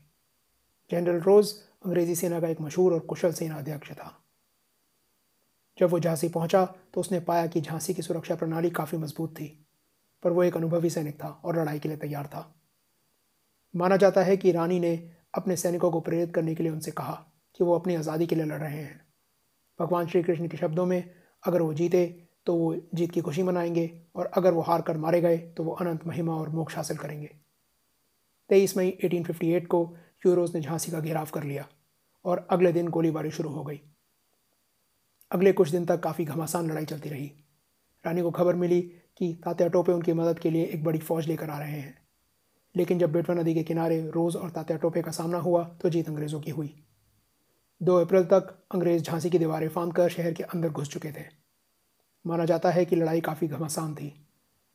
जनरल 0.92 1.20
रोज 1.22 1.52
अंग्रेज़ी 1.86 2.16
सेना 2.16 2.40
का 2.40 2.48
एक 2.48 2.62
मशहूर 2.62 2.94
और 2.94 3.00
कुशल 3.02 3.32
सेना 3.32 3.56
अध्यक्ष 3.56 3.92
था। 3.92 4.18
जब 5.78 5.90
वो 5.90 6.00
झांसी 6.00 6.30
पहुँचा 6.30 6.66
तो 6.94 7.02
उसने 7.02 7.20
पाया 7.22 7.46
कि 7.48 7.62
झांसी 7.62 7.94
की 7.94 8.02
सुरक्षा 8.02 8.36
प्रणाली 8.36 8.70
काफ़ी 8.72 8.98
मज़बूत 8.98 9.32
थी, 9.32 9.48
पर 10.24 10.32
वो 10.32 10.44
एक 10.44 10.58
अनुभवी 10.58 10.90
सैनिक 10.90 11.16
था 11.16 11.30
और 11.30 11.60
लड़ाई 11.60 11.80
के 11.80 11.90
लिए 11.90 11.98
तैयार 11.98 12.28
था। 12.28 12.44
माना 13.74 13.98
जाता 13.98 14.24
है 14.24 14.36
कि 14.38 14.52
रानी 14.52 14.80
ने 14.80 14.96
अपने 15.34 15.56
सैनिकों 15.56 15.92
को 15.92 16.00
प्रेरित 16.02 16.34
करने 16.36 16.56
के 16.56 16.64
लिए 16.64 16.72
उनसे 16.72 16.92
कहा 16.92 17.14
कि 17.60 17.64
वो 17.64 17.76
अपनी 17.76 17.96
आज़ादी 17.96 18.26
के 18.26 18.36
लिए 18.36 18.46
लड़ 18.46 18.60
रहे 18.60 18.82
हैं। 18.82 19.00
भगवान 19.80 20.08
श्री 20.08 20.24
कृष्ण 20.24 20.48
के 20.48 20.58
शब्दों 20.58 20.86
में, 20.86 21.10
अगर 21.44 21.62
वो 21.62 21.74
जीते 21.74 22.04
तो 22.46 22.56
वो 22.56 22.76
जीत 22.94 23.12
की 23.12 23.22
खुशी 23.22 23.44
मनाएँगे 23.44 24.02
और 24.16 24.26
अगर 24.26 24.54
वो 24.54 24.62
हार 24.62 24.82
कर 24.82 24.98
मारे 24.98 25.22
गए 25.22 25.38
तो 25.38 25.64
वो 25.64 25.72
अनंत 25.72 26.08
महिमा 26.08 26.36
और 26.36 26.50
मोक्ष 26.50 26.76
हासिल 26.76 26.98
करेंगे। 26.98 27.30
तेईस 28.50 28.78
मई 28.78 28.98
1858 29.04 29.68
को 29.68 29.96
यूरोज 30.26 30.56
ने 30.56 30.62
झांसी 30.62 30.92
का 30.92 31.00
घेराव 31.00 31.28
कर 31.34 31.44
लिया 31.44 31.68
और 32.26 32.48
अगले 32.50 32.72
दिन 32.72 32.88
गोलीबारी 32.88 33.32
शुरू 33.32 33.50
हो 33.50 33.64
गई। 33.64 33.82
अगले 35.32 35.54
कुछ 35.54 35.70
दिन 35.70 35.86
तक 35.86 36.00
काफ़ी 36.00 36.26
घमासान 36.26 36.72
लड़ाई 36.72 36.86
चलती 36.86 37.10
रही। 37.10 37.32
रानी 38.06 38.22
को 38.22 38.32
खबर 38.32 38.56
मिली 38.56 38.82
कि 39.18 39.42
तात्या 39.46 39.68
टोपे 39.68 39.92
उनकी 39.92 40.14
मदद 40.14 40.40
के 40.40 40.50
लिए 40.50 40.66
एक 40.66 40.84
बड़ी 40.84 41.00
फौज 41.00 41.28
लेकर 41.28 41.50
आ 41.50 41.60
रहे 41.60 41.80
हैं। 41.80 42.02
लेकिन 42.76 43.00
जब 43.00 43.12
बेटवा 43.12 43.36
नदी 43.36 43.54
के 43.54 43.64
किनारे 43.64 44.10
रोज़ 44.10 44.38
और 44.38 44.50
तात्या 44.50 44.78
टोपे 44.78 45.02
का 45.02 45.12
सामना 45.12 45.38
हुआ 45.38 45.64
तो 45.64 45.90
जीत 45.90 46.10
अंग्रेज़ों 46.10 46.42
की 46.42 46.52
हुई। 46.52 46.84
दो 47.84 47.96
अप्रैल 47.96 48.24
तक 48.24 48.64
अंग्रेज़ 48.74 49.04
झांसी 49.04 49.30
की 49.30 49.40
दीवारें 49.40 49.70
फांद 49.70 49.94
कर 49.94 50.10
शहर 50.10 50.34
के 50.34 50.44
अंदर 50.44 50.70
घुस 50.70 50.90
चुके 50.90 51.12
थे। 51.12 51.41
माना 52.26 52.46
जाता 52.46 52.70
है 52.72 52.86
कि 52.86 52.96
लड़ाई 52.96 53.22
काफ़ी 53.22 53.48
घमासान 53.48 53.94
थी। 53.96 54.14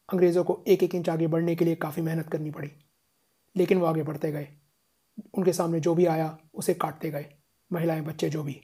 अंग्रेज़ों 0.08 0.44
को 0.44 0.62
एक 0.66 0.82
एक 0.82 0.94
इंच 0.94 1.08
आगे 1.08 1.26
बढ़ने 1.26 1.54
के 1.56 1.64
लिए 1.64 1.74
काफ़ी 1.76 2.02
मेहनत 2.02 2.28
करनी 2.28 2.50
पड़ी, 2.50 2.70
लेकिन 3.56 3.78
वो 3.78 3.86
आगे 3.86 4.02
बढ़ते 4.02 4.30
गए। 4.32 4.48
उनके 5.34 5.52
सामने 5.52 5.80
जो 5.80 5.94
भी 5.94 6.06
आया, 6.06 6.36
उसे 6.54 6.74
काटते 6.74 7.10
गए, 7.10 7.26
महिलाएँ, 7.70 8.00
बच्चे, 8.00 8.28
जो 8.28 8.42
भी। 8.42 8.60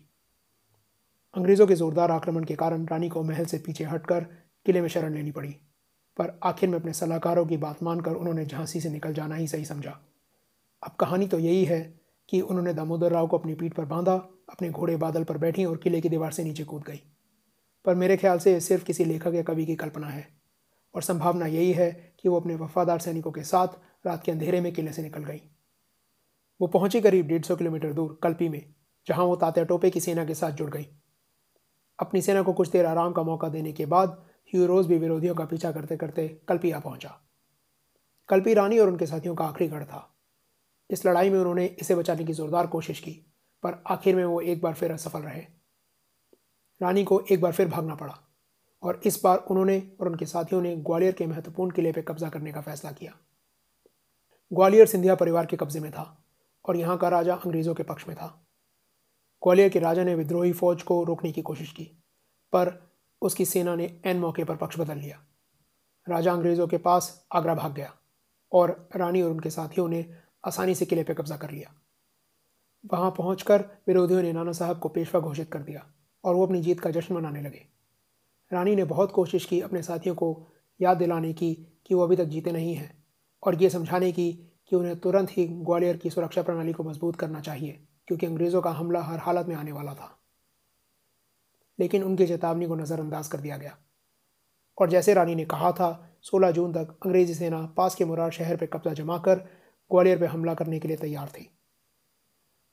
अंग्रेज़ों 1.35 1.67
के 1.67 1.75
ज़ोरदार 1.75 2.11
आक्रमण 2.11 2.45
के 2.45 2.55
कारण 2.55 2.87
रानी 2.87 3.09
को 3.09 3.23
महल 3.23 3.45
से 3.45 3.59
पीछे 3.59 3.85
हटकर 3.85 4.25
किले 4.67 4.81
में 4.81 4.89
शरण 4.89 5.15
लेनी 5.15 5.31
पड़ी, 5.31 5.51
पर 6.17 6.39
आखिर 6.45 6.69
में 6.69 6.79
अपने 6.79 6.93
सलाहकारों 6.93 7.47
की 7.47 7.57
बात 7.57 7.83
मानकर 7.83 8.13
उन्होंने 8.13 8.45
झांसी 8.47 8.81
से 8.81 8.91
निकल 8.91 9.15
जाना 9.15 9.35
ही 9.35 9.47
सही 9.49 9.65
समझा। 9.65 9.99
अब 10.83 10.97
कहानी 11.01 11.27
तो 11.27 11.39
यही 11.39 11.65
है 11.65 11.81
कि 12.29 12.41
उन्होंने 12.41 12.75
दामोदर 12.75 13.13
राव 13.13 13.27
को 13.27 13.39
अपनी 13.39 13.55
पीठ 13.55 13.75
पर 13.75 13.85
बांधा, 13.85 14.15
अपने 14.51 14.71
घोड़े 14.71 14.97
बादल 14.97 15.25
पर 15.25 15.39
बैठी 15.39 15.65
और 15.65 15.77
किले 15.77 16.01
की 16.01 16.09
दीवार 16.09 16.33
से 16.33 16.45
नीचे 16.45 16.65
कूद 16.65 16.83
गई। 16.83 17.01
पर 17.85 17.95
मेरे 17.95 18.17
ख्याल 18.17 18.39
से 18.39 18.61
सिर्फ़ 18.61 18.85
किसी 18.85 19.05
लेखक 19.05 19.33
या 19.35 19.43
कवि 19.43 19.67
की 19.67 19.77
कल्पना 19.77 20.07
है। 20.07 20.43
और 20.95 21.03
संभावना 21.03 21.47
यही 21.47 21.73
है 21.73 22.15
कि 22.21 22.29
वो 22.29 22.41
अपने 22.41 22.55
वफादार 22.55 22.99
सैनिकों 22.99 23.33
के 23.33 23.43
साथ 23.43 23.69
रात 24.07 24.23
के 24.25 24.33
अंधेरे 24.33 24.61
में 24.61 24.73
किले 24.73 24.93
से 24.93 25.03
निकल 25.03 25.25
गई। 25.25 25.41
वो 26.61 26.67
पहुँची 26.67 27.01
करीब 27.01 27.27
डेढ़ 27.27 27.43
सौ 27.43 27.57
किलोमीटर 27.57 27.93
दूर, 27.93 28.21
कल्पी 28.23 28.49
में, 28.49 28.75
जहाँ 29.07 29.25
वो 29.25 29.37
तात्या 29.37 29.65
टोपे 29.65 29.91
की 29.91 30.01
सेना 30.01 30.25
के 30.25 30.35
साथ 30.35 30.51
जुड़ 30.51 30.71
गई। 30.71 30.87
अपनी 32.01 32.23
सेना 32.23 32.43
को 32.43 32.53
कुछ 32.53 32.69
देर 32.69 32.87
आराम 32.87 33.13
का 33.13 33.23
मौका 33.23 33.49
देने 33.49 33.73
के 33.73 33.87
बाद 33.87 34.25
ह्यूरोज 34.55 34.87
भी 34.87 34.99
विरोधियों 34.99 35.35
का 35.35 35.45
पीछा 35.45 35.73
करते 35.73 35.97
करते 35.97 36.29
कल्पी 36.49 36.71
आ 36.71 36.79
पहुँचा। 36.79 37.21
कल्पी 38.29 38.55
रानी 38.55 38.79
और 38.79 38.89
उनके 38.89 39.07
साथियों 39.07 39.35
का 39.35 39.45
आखिरी 39.45 39.71
गढ़ 39.71 39.85
था। 39.85 40.19
इस 40.91 41.07
लड़ाई 41.07 41.31
में 41.31 41.39
उन्होंने 41.39 41.67
इसे 41.67 41.95
बचाने 41.95 42.25
की 42.25 42.33
जोरदार 42.33 42.67
कोशिश 42.67 43.01
की, 43.01 43.13
पर 43.63 43.83
आखिर 43.87 44.17
में 44.17 44.25
वो 44.25 44.41
एक 44.41 44.63
बार 44.63 44.75
फिर 44.75 44.93
असफल 44.93 45.21
रहे। 45.21 45.62
रानी 46.83 47.05
को 47.05 47.21
एक 47.31 47.41
बार 47.41 47.53
फिर 47.53 47.69
भागना 47.69 47.95
पड़ा 47.95 48.19
और 48.83 49.01
इस 49.07 49.21
बार 49.25 49.39
उन्होंने 49.39 49.93
और 50.01 50.09
उनके 50.09 50.27
साथियों 50.27 50.63
ने 50.63 50.77
ग्वालियर 50.77 51.13
के 51.13 51.27
महत्वपूर्ण 51.27 51.71
किले 51.71 51.93
पर 51.93 52.03
कब्जा 52.03 52.29
करने 52.29 52.53
का 52.53 52.61
फैसला 52.61 52.93
किया। 52.93 53.13
ग्वालियर 54.53 54.87
सिंधिया 54.87 55.15
परिवार 55.15 55.47
के 55.47 55.57
कब्जे 55.57 55.81
में 55.81 55.91
था 55.91 56.25
और 56.65 56.77
यहाँ 56.77 56.97
का 56.99 57.09
राजा 57.09 57.35
अंग्रेज़ों 57.35 57.75
के 57.75 57.83
पक्ष 57.83 58.09
में 58.09 58.17
था। 58.17 58.27
ग्वालियर 59.43 59.69
के 59.69 59.79
राजा 59.79 60.05
ने 60.05 60.15
विद्रोही 60.15 60.53
फौज 60.53 60.83
को 60.83 61.03
रोकने 61.05 61.33
की 61.33 61.43
कोशिश 61.43 61.73
की, 61.73 61.85
पर 62.53 62.93
उसकी 63.23 63.45
सेना 63.45 63.75
ने 63.75 64.01
एन 64.05 64.19
मौके 64.19 64.45
पर 64.45 64.57
पक्ष 64.57 64.79
बदल 64.79 64.99
लिया। 64.99 65.23
राजा 66.09 66.33
अंग्रेज़ों 66.33 66.67
के 66.67 66.79
पास 66.79 67.27
आगरा 67.35 67.55
भाग 67.55 67.75
गया 67.75 67.93
और 68.53 68.89
रानी 68.97 69.23
और 69.23 69.31
उनके 69.31 69.51
साथियों 69.51 69.89
ने 69.89 70.05
आसानी 70.47 70.75
से 70.75 70.87
किले 70.87 71.05
पर 71.05 71.15
कब्जा 71.15 71.37
कर 71.37 71.51
लिया। 71.51 71.75
वहाँ 72.93 73.11
पहुंचकर 73.11 73.65
विरोधियों 73.89 74.23
ने 74.23 74.33
नाना 74.33 74.53
साहब 74.53 74.79
को 74.79 74.89
पेशवा 74.89 75.21
घोषित 75.21 75.53
कर 75.53 75.63
दिया। 75.63 75.87
और 76.25 76.35
वो 76.35 76.47
अपनी 76.47 76.61
जीत 76.63 76.81
का 76.81 76.91
जश्न 76.91 77.15
मनाने 77.15 77.43
लगे। 77.43 77.67
रानी 78.53 78.77
ने 78.77 78.85
बहुत 78.85 79.13
कोशिश 79.13 79.45
की 79.45 79.61
अपने 79.61 79.83
साथियों 79.83 80.15
को 80.15 80.47
याद 80.81 80.97
दिलाने 80.97 81.33
की 81.33 81.55
कि 81.87 81.95
वो 81.95 82.03
अभी 82.03 82.17
तक 82.17 82.25
जीते 82.25 82.53
नहीं 82.53 82.75
हैं 82.75 83.05
और 83.43 83.63
ये 83.63 83.71
समझाने 83.71 84.13
की 84.13 84.33
कि 84.69 84.77
उन्हें 84.77 84.99
तुरंत 85.01 85.31
ही 85.31 85.47
ग्वालियर 85.47 85.97
की 85.97 86.11
सुरक्षा 86.11 86.43
प्रणाली 86.43 86.73
को 86.73 86.85
मज़बूत 86.85 87.17
करना 87.17 87.41
चाहिए, 87.41 87.87
क्योंकि 88.07 88.27
अंग्रेज़ों 88.27 88.61
का 88.63 88.71
हमला 88.71 89.03
हर 89.03 89.19
हालत 89.19 89.47
में 89.47 89.55
आने 89.57 89.73
वाला 89.73 89.95
था। 89.95 90.19
लेकिन 91.79 92.03
उनकी 92.03 92.27
चेतावनी 92.27 92.67
को 92.67 92.75
नज़रअंदाज 92.75 93.29
कर 93.29 93.39
दिया 93.39 93.57
गया। 93.57 93.77
और 94.79 94.91
जैसे 94.91 95.15
रानी 95.15 95.35
ने 95.35 95.45
कहा 95.45 95.73
था 95.73 96.19
16 96.23 96.51
जून 96.51 96.73
तक 96.73 96.97
अंग्रेज़ी 97.05 97.35
सेना 97.35 97.67
पास 97.77 97.95
के 97.95 98.05
मुरार 98.05 98.31
शहर 98.31 98.57
पर 98.57 98.67
कब्जा 98.67 98.93
जमा 98.93 99.19
कर 99.19 99.39
ग्वालियर 99.91 100.19
पर 100.19 100.27
हमला 100.27 100.55
करने 100.55 100.79
के 100.79 100.89
लिए 100.89 100.97
तैयार 100.97 101.29
थी। 101.29 101.51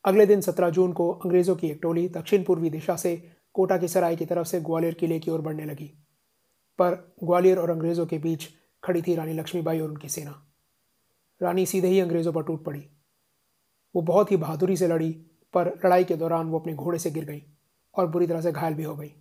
अगले 0.06 0.26
दिन 0.26 0.42
17 0.42 0.70
जून 0.70 0.94
को 0.94 1.12
अंग्रेज़ों 1.12 1.56
की 1.56 1.68
एक 1.68 1.80
टोली 1.82 2.10
दक्षिण 2.10 2.44
पूर्वी 2.44 2.70
दिशा 2.70 2.96
से 2.96 3.32
कोटा 3.60 3.78
की 3.78 3.88
सराय 3.88 4.16
की 4.16 4.26
तरफ़ 4.26 4.48
से 4.48 4.62
ग्वालियर 4.62 4.94
किले 4.94 5.20
की 5.20 5.32
ओर 5.32 5.42
बढ़ने 5.42 5.66
लगी। 5.66 5.86
पर 6.80 7.16
ग्वालियर 7.24 7.60
और 7.60 7.70
अंग्रेज़ों 7.70 8.06
के 8.06 8.18
बीच 8.18 8.48
खड़ी 8.84 9.02
थी 9.02 9.16
रानी 9.16 9.34
लक्ष्मीबाई 9.34 9.80
और 9.80 9.90
उनकी 9.90 10.10
सेना। 10.10 10.52
रानी 11.42 11.66
सीधे 11.66 11.88
ही 11.88 12.00
अंग्रेज़ों 12.00 12.34
पर 12.34 12.44
टूट 12.44 12.64
पड़ी। 12.64 12.86
वो 13.96 14.02
बहुत 14.02 14.32
ही 14.32 14.38
बहादुरी 14.38 14.78
से 14.78 14.88
लड़ी, 14.88 15.12
पर 15.54 15.68
लड़ाई 15.86 16.04
के 16.04 16.16
दौरान 16.16 16.48
वो 16.48 16.60
अपने 16.60 16.74
घोड़े 16.74 17.00
से 17.00 17.12
गिर 17.12 17.26
गई 17.26 17.44
और 17.96 18.08
बुरी 18.08 18.28
तरह 18.28 18.42
से 18.42 18.52
घायल 18.52 18.74
भी 18.74 18.84
हो 18.84 18.96
गई। 18.96 19.14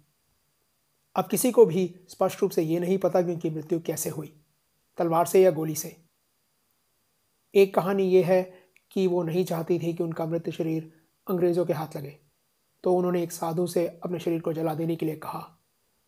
अब 1.17 1.27
किसी 1.27 1.53
को 1.53 1.67
भी 1.67 2.01
स्पष्ट 2.09 2.43
रूप 2.43 2.51
से 2.51 2.63
ये 2.63 2.81
नहीं 2.81 2.99
पता 2.99 3.23
कि 3.23 3.33
उनकी 3.33 3.51
मृत्यु 3.51 3.81
कैसे 3.81 4.11
हुई, 4.11 4.33
तलवार 4.99 5.27
से 5.27 5.43
या 5.43 5.51
गोली 5.51 5.75
से। 5.75 5.97
एक 7.55 7.75
कहानी 7.75 8.03
ये 8.03 8.23
है 8.23 8.55
कि 8.91 9.07
वो 9.07 9.23
नहीं 9.23 9.45
चाहती 9.45 9.79
थी 9.79 9.95
कि 9.95 10.03
उनका 10.03 10.27
मृत 10.27 10.51
शरीर 10.51 10.93
अंग्रेज़ों 11.31 11.67
के 11.67 11.73
हाथ 11.73 11.97
लगे। 11.97 12.28
तो 12.85 12.95
उन्होंने 12.95 13.23
एक 13.23 13.33
साधु 13.33 13.67
से 13.67 13.87
अपने 14.05 14.19
शरीर 14.19 14.41
को 14.41 14.53
जला 14.53 14.75
देने 14.75 14.97
के 14.97 15.07
लिए 15.07 15.17
कहा 15.17 15.45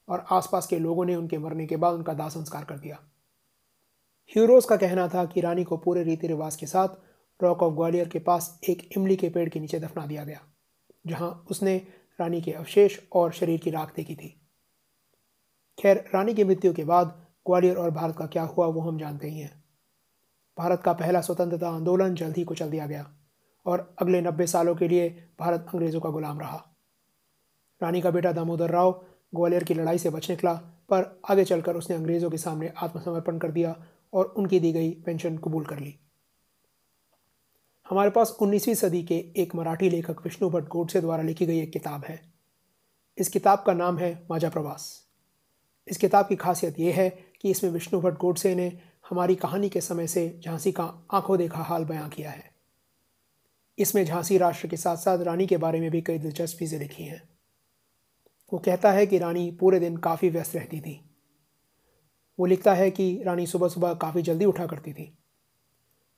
और 0.09 0.25
आसपास 0.31 0.67
के 0.67 0.79
लोगों 0.79 1.05
ने 1.05 1.15
उनके 1.15 1.39
मरने 1.39 1.67
के 1.67 1.77
बाद 1.77 1.95
उनका 1.95 2.13
दाह 2.15 2.29
संस्कार 2.29 2.65
कर 2.65 2.79
दिया। 2.79 2.99
ह्यूरोज 4.33 4.65
का 4.65 4.77
कहना 4.77 5.07
था 5.09 5.25
कि 5.25 5.41
रानी 5.41 5.65
को 5.65 5.77
पूरे 5.77 6.03
रीति 6.03 6.27
रिवाज 6.27 6.57
के 6.57 6.67
साथ 6.67 6.89
रॉक 7.41 7.63
ऑफ़ 7.63 7.75
ग्वालियर 7.75 8.09
के 8.09 8.19
पास 8.19 8.59
एक 8.69 8.89
इमली 8.97 9.17
के 9.17 9.29
पेड़ 9.29 9.49
के 9.49 9.61
नीचे 9.61 9.81
दफना 9.81 10.07
दिया 10.07 10.25
गया, 10.25 10.41
जहाँ 11.07 11.47
उसने 11.51 11.77
रानी 12.19 12.41
के 12.43 12.53
अवशेष 12.53 12.99
और 13.13 13.33
शरीर 13.33 13.61
की 13.61 13.71
राख 13.71 13.95
देखी 13.97 14.15
थी। 14.15 14.29
खैर, 15.79 16.05
रानी 16.15 16.35
की 16.35 16.45
मृत्यु 16.45 16.73
के 16.73 16.85
बाद 16.85 17.07
ग्वालियर 17.47 17.77
और 17.77 17.91
भारत 17.91 18.17
का 18.17 18.27
क्या 18.27 18.43
हुआ 18.43 18.67
वो 18.67 18.81
हम 18.81 18.99
जानते 18.99 19.29
ही 19.29 19.39
हैं। 19.39 19.53
भारत 20.59 20.83
का 20.83 20.93
पहला 20.93 21.21
स्वतंत्रता 21.21 21.69
आंदोलन 21.69 22.15
जल्द 22.15 22.37
ही 22.37 22.45
कुचल 22.45 22.71
दिया 22.71 22.87
गया। 22.87 23.07
और 23.67 23.95
अगले 23.99 24.21
नब्बे 24.21 24.47
सालों 24.47 24.75
के 24.75 24.89
लिए 24.89 25.29
भारत 25.41 25.67
अंग्रेज़ों 25.75 26.01
का 26.01 26.11
गुलाम 26.11 26.41
रहा। 26.41 26.67
रानी 27.83 28.01
का 28.01 28.11
बेटा 28.11 28.33
दामोदर 28.33 28.71
राव 28.71 29.07
ग्वालियर 29.35 29.65
की 29.65 29.75
लड़ाई 29.75 29.99
से 29.99 30.11
बच 30.11 30.31
निकला, 30.31 30.55
पर 30.55 31.21
आगे 31.31 31.45
चलकर 31.45 31.77
उसने 31.77 31.97
अंग्रेज़ों 31.97 32.31
के 32.31 32.39
सामने 32.39 32.73
आत्मसमर्पण 32.77 33.39
कर 33.39 33.51
दिया 33.51 33.77
और 34.13 34.25
उनकी 34.27 34.61
दी 34.61 34.73
गई 34.73 34.91
पेंशन 34.91 35.39
कबूल 35.39 35.65
कर 35.65 35.79
ली। 35.79 35.99
हमारे 37.91 38.11
पास 38.11 38.37
19वीं 38.43 38.75
सदी 38.75 39.03
के 39.03 39.15
एक 39.37 39.55
मराठी 39.55 39.91
लेखक 39.91 40.17
विष्णु 40.25 40.51
भट्ट 40.51 40.69
गोडसे 40.69 41.01
द्वारा 41.01 41.23
लिखी 41.23 41.47
गई 41.47 41.61
एक 41.61 41.73
किताब 41.73 42.05
है। 42.05 42.33
इस 43.19 43.29
किताब 43.29 43.65
का 43.67 43.73
नाम 43.73 43.99
है 43.99 44.27
माजा 44.31 44.49
प्रवास। 44.49 45.07
इस 45.89 45.97
किताब 45.97 46.27
की 46.27 46.37
खासियत 46.37 46.79
यह 46.79 46.95
है 46.95 47.11
कि 47.11 47.51
इसमें 47.51 47.71
विष्णु 47.71 48.01
भट्ट 48.01 48.19
गोडसे 48.19 48.55
ने 48.55 48.79
हमारी 49.11 49.35
कहानी 49.35 49.69
के 49.69 49.81
समय 49.81 50.07
से 50.07 50.41
झांसी 50.45 50.73
का 50.73 51.07
आँखों 51.11 51.39
देखा 51.39 51.63
हाल 51.63 51.85
बयां 51.85 52.09
किया 52.09 52.31
है। 52.31 52.50
इसमें 53.81 54.05
झांसी 54.05 54.39
राष्ट्र 54.39 54.69
के 54.69 54.77
साथ 54.77 54.97
साथ 54.97 55.19
रानी 55.19 55.47
के 55.47 55.57
बारे 55.57 55.81
में 55.81 55.91
भी 55.91 56.01
कई 56.01 56.19
दिलचस्प 56.19 56.59
चीज़ें 56.59 56.79
लिखी 56.79 57.03
हैं। 57.03 57.23
वो 58.53 58.59
कहता 58.59 58.93
है 58.93 59.07
कि 59.07 59.19
रानी 59.19 59.51
पूरे 59.51 59.81
दिन 59.81 59.97
काफ़ी 59.97 60.31
व्यस्त 60.31 60.57
रहती 60.57 60.81
थी। 60.81 61.11
वो 62.39 62.47
लिखता 62.47 62.75
है 62.75 62.91
कि 62.91 63.23
रानी 63.27 63.47
सुबह 63.47 63.69
सुबह 63.69 63.95
काफ़ी 63.95 64.23
जल्दी 64.23 64.45
उठा 64.45 64.67
करती 64.67 64.93
थी। 64.93 65.19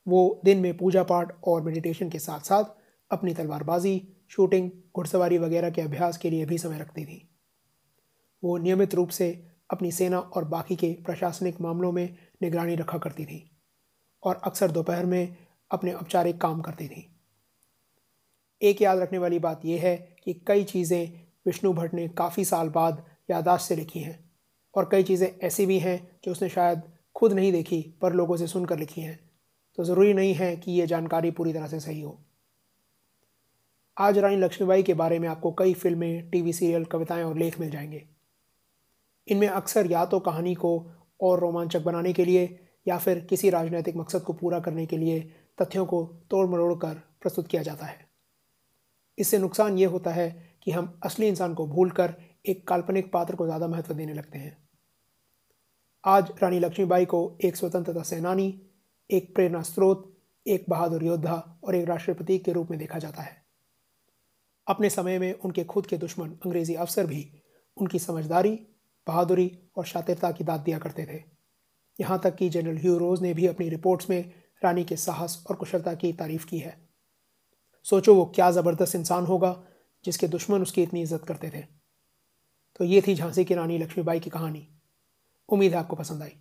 वो 0.06 0.40
दिन 0.44 0.58
में 0.58 0.76
पूजा 0.76 1.02
पाठ 1.02 1.32
और 1.44 1.62
मेडिटेशन 1.62 2.08
के 2.10 2.18
साथ 2.18 2.40
साथ 2.40 2.64
अपनी 3.10 3.34
तलवारबाजी 3.34 4.08
शूटिंग 4.28 4.70
घुड़सवारी 4.96 5.38
वगैरह 5.38 5.70
के 5.70 5.82
अभ्यास 5.82 6.18
के 6.18 6.30
लिए 6.30 6.44
भी 6.44 6.58
समय 6.58 6.78
रखती 6.78 7.04
थी। 7.04 7.28
वो 8.42 8.58
नियमित 8.58 8.94
रूप 8.94 9.08
से 9.08 9.48
अपनी 9.70 9.92
सेना 9.92 10.18
और 10.18 10.44
बाकी 10.44 10.76
के 10.76 10.92
प्रशासनिक 11.06 11.60
मामलों 11.60 11.92
में 11.92 12.16
निगरानी 12.42 12.74
रखा 12.74 12.98
करती 12.98 13.24
थी 13.24 13.56
और 14.22 14.40
अक्सर 14.44 14.70
दोपहर 14.70 15.06
में 15.06 15.36
अपने 15.70 15.92
औपचारिक 15.92 16.40
काम 16.40 16.60
करती 16.60 16.88
थी। 16.88 17.08
एक 18.62 18.82
याद 18.82 18.98
रखने 18.98 19.18
वाली 19.18 19.38
बात 19.38 19.64
यह 19.64 19.82
है 19.82 20.16
कि 20.24 20.34
कई 20.46 20.64
चीज़ें 20.64 21.20
विष्णु 21.46 21.72
भट्ट 21.72 21.94
ने 21.94 22.08
काफ़ी 22.08 22.44
साल 22.44 22.68
बाद 22.68 23.04
यादाश्त 23.30 23.68
से 23.68 23.76
लिखी 23.76 24.00
हैं 24.00 24.30
और 24.74 24.88
कई 24.92 25.02
चीज़ें 25.02 25.28
ऐसी 25.42 25.66
भी 25.66 25.78
हैं 25.78 26.18
जो 26.24 26.32
उसने 26.32 26.48
शायद 26.48 26.82
खुद 27.14 27.32
नहीं 27.32 27.52
देखी, 27.52 27.94
पर 28.02 28.12
लोगों 28.12 28.36
से 28.36 28.46
सुनकर 28.46 28.78
लिखी 28.78 29.00
हैं। 29.00 29.18
तो 29.76 29.84
ज़रूरी 29.84 30.14
नहीं 30.14 30.34
है 30.34 30.56
कि 30.56 30.72
ये 30.72 30.86
जानकारी 30.86 31.30
पूरी 31.30 31.52
तरह 31.52 31.66
से 31.66 31.80
सही 31.80 32.00
हो। 32.00 32.20
आज 33.98 34.18
रानी 34.18 34.36
लक्ष्मीबाई 34.36 34.82
के 34.82 34.94
बारे 34.94 35.18
में 35.18 35.28
आपको 35.28 35.52
कई 35.52 35.74
फ़िल्में, 35.74 36.30
टीवी 36.30 36.52
सीरियल, 36.52 36.84
कविताएँ 36.84 37.24
और 37.24 37.38
लेख 37.38 37.60
मिल 37.60 37.70
जाएँगे। 37.70 38.06
इनमें 39.28 39.48
अक्सर 39.48 39.90
या 39.90 40.04
तो 40.04 40.20
कहानी 40.20 40.54
को 40.54 40.90
और 41.20 41.40
रोमांचक 41.40 41.82
बनाने 41.82 42.12
के 42.12 42.24
लिए 42.24 42.58
या 42.88 42.98
फिर 42.98 43.20
किसी 43.20 43.50
राजनीतिक 43.50 43.96
मकसद 43.96 44.22
को 44.22 44.32
पूरा 44.32 44.60
करने 44.60 44.86
के 44.86 44.96
लिए 44.96 45.20
तथ्यों 45.62 45.86
को 45.86 46.04
तोड़ 46.30 46.46
मरोड़ 46.46 46.74
कर 46.74 46.94
प्रस्तुत 47.20 47.48
किया 47.48 47.62
जाता 47.62 47.86
है। 47.86 48.11
इससे 49.18 49.38
नुकसान 49.38 49.78
ये 49.78 49.84
होता 49.84 50.10
है 50.10 50.30
कि 50.62 50.70
हम 50.70 51.00
असली 51.04 51.28
इंसान 51.28 51.54
को 51.54 51.66
भूलकर 51.66 52.14
एक 52.46 52.66
काल्पनिक 52.68 53.12
पात्र 53.12 53.36
को 53.36 53.46
ज़्यादा 53.46 53.66
महत्व 53.66 53.94
देने 53.94 54.14
लगते 54.14 54.38
हैं। 54.38 54.56
आज 56.04 56.32
रानी 56.42 56.58
लक्ष्मीबाई 56.58 57.04
को 57.04 57.38
एक 57.44 57.56
स्वतंत्रता 57.56 58.02
सेनानी, 58.02 58.62
एक 59.10 59.34
प्रेरणा 59.34 59.62
स्रोत, 59.62 60.08
एक 60.46 60.64
बहादुर 60.68 61.04
योद्धा 61.04 61.60
और 61.64 61.74
एक 61.74 61.88
राष्ट्रपति 61.88 62.38
के 62.38 62.52
रूप 62.52 62.70
में 62.70 62.78
देखा 62.78 62.98
जाता 62.98 63.22
है। 63.22 63.40
अपने 64.66 64.90
समय 64.90 65.18
में 65.18 65.32
उनके 65.34 65.64
खुद 65.64 65.86
के 65.86 65.96
दुश्मन 65.98 66.30
अंग्रेज़ी 66.44 66.74
अफसर 66.74 67.06
भी 67.06 67.26
उनकी 67.76 67.98
समझदारी, 67.98 68.58
बहादुरी 69.06 69.50
और 69.76 69.84
शातिरता 69.84 70.30
की 70.30 70.44
दाद 70.44 70.60
दिया 70.60 70.78
करते 70.78 71.04
थे। 71.04 71.22
यहाँ 71.98 72.20
तक 72.24 72.36
कि 72.36 72.48
जनरल 72.48 72.76
ह्यू 72.76 72.96
रोज 72.98 73.22
ने 73.22 73.32
भी 73.34 73.46
अपनी 73.46 73.68
रिपोर्ट्स 73.68 74.10
में 74.10 74.32
रानी 74.62 74.84
के 74.84 74.96
साहस 74.96 75.44
और 75.50 75.56
कुशलता 75.56 75.94
की 75.94 76.12
तारीफ़ 76.12 76.46
की 76.46 76.58
है। 76.58 76.76
सोचो 77.86 78.14
वो 78.14 78.24
क्या 78.34 78.50
ज़बरदस्त 78.50 78.94
इंसान 78.94 79.26
होगा 79.26 79.56
जिसके 80.04 80.28
दुश्मन 80.28 80.62
उसकी 80.62 80.82
इतनी 80.82 81.02
इज़्ज़त 81.02 81.24
करते 81.24 81.50
थे। 81.50 81.62
तो 82.80 82.84
ये 82.84 83.02
थी 83.06 83.14
झांसी 83.14 83.44
की 83.44 83.54
रानी 83.54 83.78
लक्ष्मीबाई 83.78 84.20
की 84.20 84.30
कहानी। 84.30 84.66
उम्मीद 85.48 85.72
है 85.72 85.78
आपको 85.78 85.96
पसंद 85.96 86.22
आई। 86.22 86.32